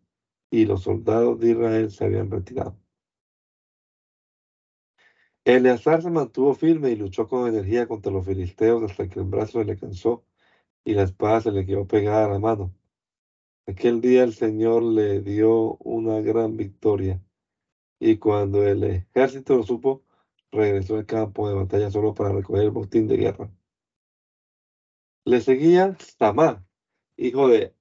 [0.50, 2.78] y los soldados de Israel se habían retirado.
[5.46, 9.60] Eleazar se mantuvo firme y luchó con energía contra los filisteos hasta que el brazo
[9.60, 10.26] se le cansó
[10.84, 12.74] y la espada se le quedó pegada a la mano.
[13.66, 17.22] Aquel día el Señor le dio una gran victoria
[17.98, 20.04] y cuando el ejército lo supo,
[20.52, 23.50] regresó al campo de batalla solo para recoger el botín de guerra.
[25.26, 26.66] Le seguía Samá,
[27.16, 27.74] hijo de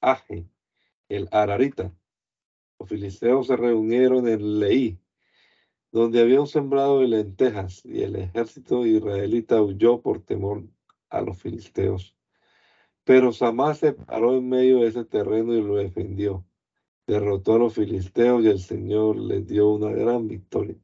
[0.00, 0.48] Aje,
[1.08, 1.94] el Ararita.
[2.76, 4.98] Los filisteos se reunieron en Leí,
[5.92, 10.64] donde había un sembrado de lentejas, y el ejército israelita huyó por temor
[11.08, 12.16] a los filisteos.
[13.04, 16.44] Pero Samá se paró en medio de ese terreno y lo defendió.
[17.06, 20.76] Derrotó a los filisteos y el Señor les dio una gran victoria.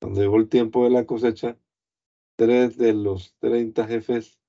[0.00, 1.56] Cuando llegó el tiempo de la cosecha,
[2.34, 4.39] tres de los treinta jefes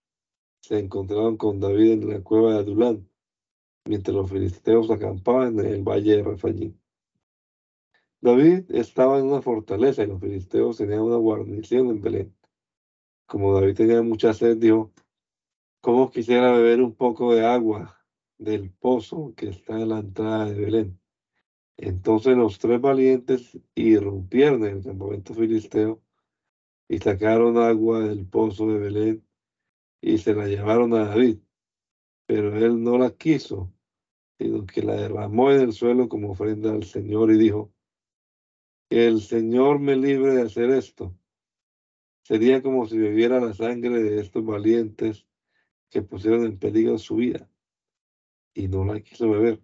[0.61, 3.09] se encontraron con David en la cueva de Adulán,
[3.85, 6.79] mientras los filisteos acampaban en el valle de Rafallín.
[8.21, 12.35] David estaba en una fortaleza y los filisteos tenían una guarnición en Belén.
[13.25, 14.91] Como David tenía mucha sed, dijo,
[15.81, 17.97] ¿cómo quisiera beber un poco de agua
[18.37, 20.99] del pozo que está en la entrada de Belén?
[21.77, 26.03] Entonces los tres valientes irrumpieron en el campamento filisteo
[26.87, 29.30] y sacaron agua del pozo de Belén
[30.01, 31.39] y se la llevaron a David,
[32.25, 33.71] pero él no la quiso,
[34.39, 37.71] sino que la derramó en el suelo como ofrenda al Señor y dijo,
[38.89, 41.15] que el Señor me libre de hacer esto.
[42.23, 45.25] Sería como si bebiera la sangre de estos valientes
[45.89, 47.49] que pusieron en peligro su vida
[48.53, 49.61] y no la quiso beber.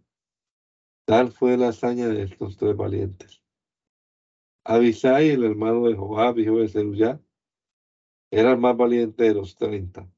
[1.06, 3.42] Tal fue la hazaña de estos tres valientes.
[4.64, 7.22] Abisai, el hermano de Joab, hijo de Zeruyá,
[8.30, 10.10] era el más valiente de los treinta.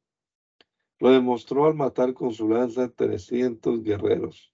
[1.00, 4.54] Lo demostró al matar con su lanza 300 guerreros.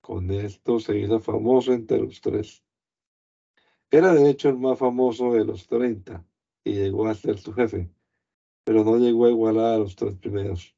[0.00, 2.64] Con esto se hizo famoso entre los tres.
[3.90, 6.26] Era de hecho el más famoso de los treinta
[6.64, 7.90] y llegó a ser su jefe,
[8.64, 10.74] pero no llegó a igualar a los tres primeros.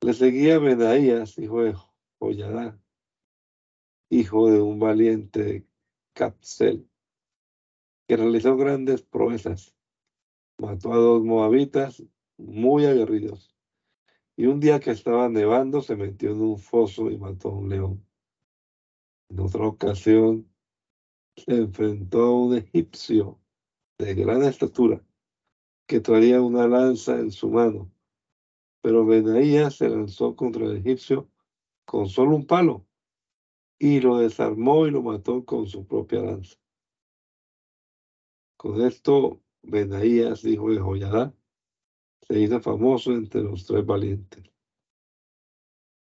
[0.00, 1.76] Le seguía Benaías, hijo de
[2.18, 2.80] Joyadá,
[4.08, 5.66] hijo de un valiente
[6.14, 6.88] Capsel,
[8.08, 9.76] que realizó grandes proezas.
[10.58, 12.02] Mató a dos moabitas
[12.40, 13.54] muy aguerridos.
[14.36, 17.68] Y un día que estaba nevando, se metió en un foso y mató a un
[17.68, 18.06] león.
[19.28, 20.50] En otra ocasión,
[21.36, 23.40] se enfrentó a un egipcio
[23.98, 25.04] de gran estatura
[25.86, 27.90] que traía una lanza en su mano.
[28.82, 31.30] Pero Benaías se lanzó contra el egipcio
[31.84, 32.86] con solo un palo
[33.78, 36.56] y lo desarmó y lo mató con su propia lanza.
[38.56, 41.34] Con esto, Benaías, hijo de Joyadá,
[42.26, 44.44] se hizo famoso entre los tres valientes.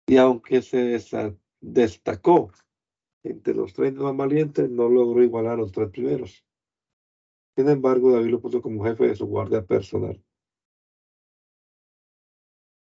[0.08, 0.99] Y aunque se
[1.60, 2.51] destacó
[3.24, 6.45] entre los tres más valientes, no logró igualar a los tres primeros.
[7.55, 10.24] Sin embargo, David lo puso como jefe de su guardia personal.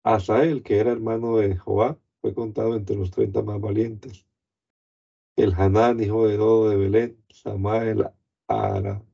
[0.04, 4.26] Asael, que era hermano de Joab, fue contado entre los treinta más valientes.
[5.36, 8.10] El Hanán, hijo de Dodo de Belén, Samael
[8.48, 9.04] Ara,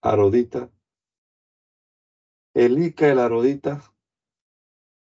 [0.00, 0.70] Arodita,
[2.54, 3.82] Elica el Arodita,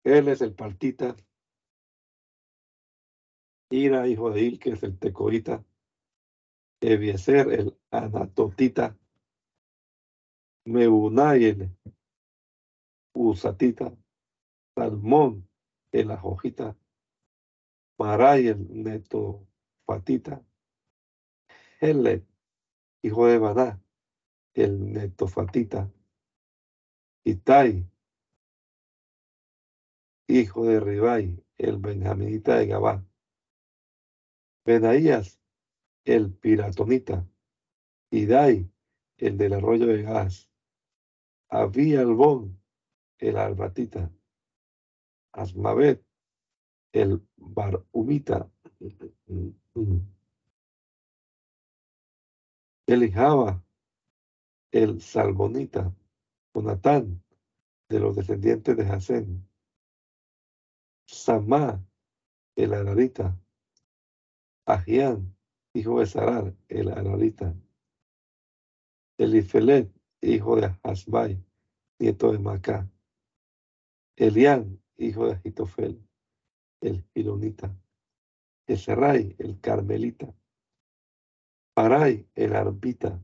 [0.04, 1.16] él es el Partita,
[3.70, 5.64] Ira, hijo de Il, que es el Tecoita,
[6.80, 8.96] Ebiezer, el Anatotita,
[10.66, 11.76] Meunay, el
[13.14, 13.94] Usatita,
[14.74, 15.48] Salmón,
[15.92, 16.76] el Ajojita,
[17.98, 20.44] Maray, el Netofatita,
[21.80, 22.26] Helet,
[23.02, 23.82] hijo de Baná,
[24.54, 25.90] el Netofatita,
[27.28, 27.86] Itai,
[30.28, 33.04] hijo de Ribai, el Benjaminita de Gabá,
[34.64, 35.38] Benaías,
[36.06, 37.28] el Piratonita,
[38.10, 38.72] Idai,
[39.18, 40.48] el del arroyo de Gas,
[41.50, 42.62] Abí Albón,
[43.18, 44.10] el Arbatita,
[45.32, 46.02] Asmavet,
[46.92, 48.50] el Barumita,
[52.86, 53.62] Elijaba,
[54.70, 55.94] el Salmonita,
[56.54, 57.22] Jonatán,
[57.88, 59.48] de los descendientes de Hasén,
[61.06, 61.82] Samá,
[62.56, 63.38] el Ararita,
[64.66, 65.34] Ajián,
[65.72, 67.54] hijo de Sarar, el Ararita,
[69.16, 69.90] Elifelet,
[70.20, 71.42] hijo de Hasbai,
[71.98, 72.90] nieto de Macá,
[74.16, 76.02] Elián, hijo de Agitofel,
[76.80, 77.74] el Gilonita,
[78.66, 80.34] Eserai, el Carmelita,
[81.74, 83.20] Parai, el Arbita,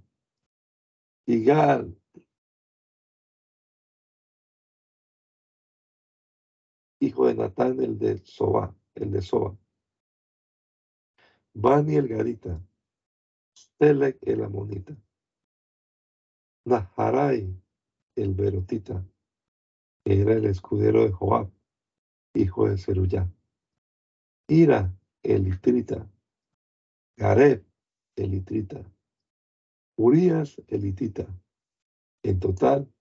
[1.27, 2.01] Igal,
[7.05, 9.57] hijo de Natán, el de Soba, el de Soba,
[11.55, 12.61] Bani el Garita,
[13.79, 14.97] Selec el Amonita,
[16.65, 17.55] Naharai
[18.17, 19.05] el Berotita,
[20.05, 21.51] que era el escudero de Joab,
[22.35, 23.31] hijo de Zeruyá,
[24.49, 24.93] Ira
[25.23, 26.09] el Itrita,
[27.17, 27.65] Gareb
[28.17, 28.85] el Itrita,
[29.97, 31.27] Urias el Itita,
[32.23, 32.93] en total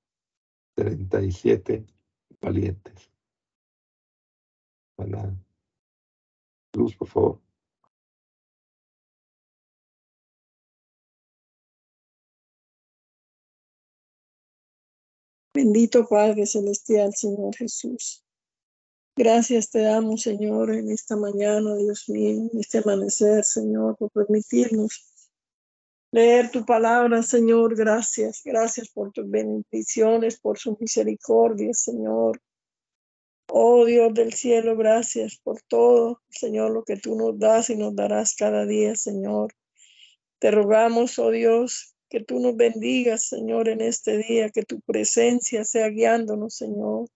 [0.76, 1.86] 37
[2.41, 3.12] valientes.
[6.74, 7.39] Luz, por favor.
[15.54, 18.24] Bendito Padre Celestial, Señor Jesús.
[19.16, 25.06] Gracias te damos, Señor, en esta mañana, Dios mío, en este amanecer, Señor, por permitirnos
[26.12, 27.76] leer tu palabra, Señor.
[27.76, 32.41] Gracias, gracias por tus bendiciones, por su misericordia, Señor.
[33.56, 37.95] Oh Dios del cielo, gracias por todo, Señor, lo que tú nos das y nos
[37.95, 39.54] darás cada día, Señor.
[40.39, 45.66] Te rogamos, oh Dios, que tú nos bendigas, Señor, en este día, que tu presencia
[45.66, 47.10] sea guiándonos, Señor.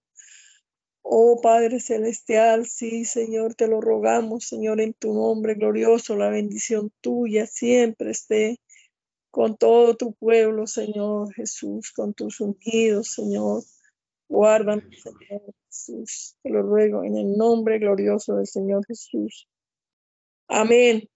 [1.02, 6.92] Oh Padre Celestial, sí, Señor, te lo rogamos, Señor, en tu nombre glorioso, la bendición
[7.02, 8.60] tuya siempre esté
[9.32, 13.64] con todo tu pueblo, Señor Jesús, con tus ungidos, Señor.
[14.30, 19.48] Guárdanos, Señor Jesús, te lo ruego en el nombre glorioso del Señor Jesús.
[20.48, 21.08] Amén.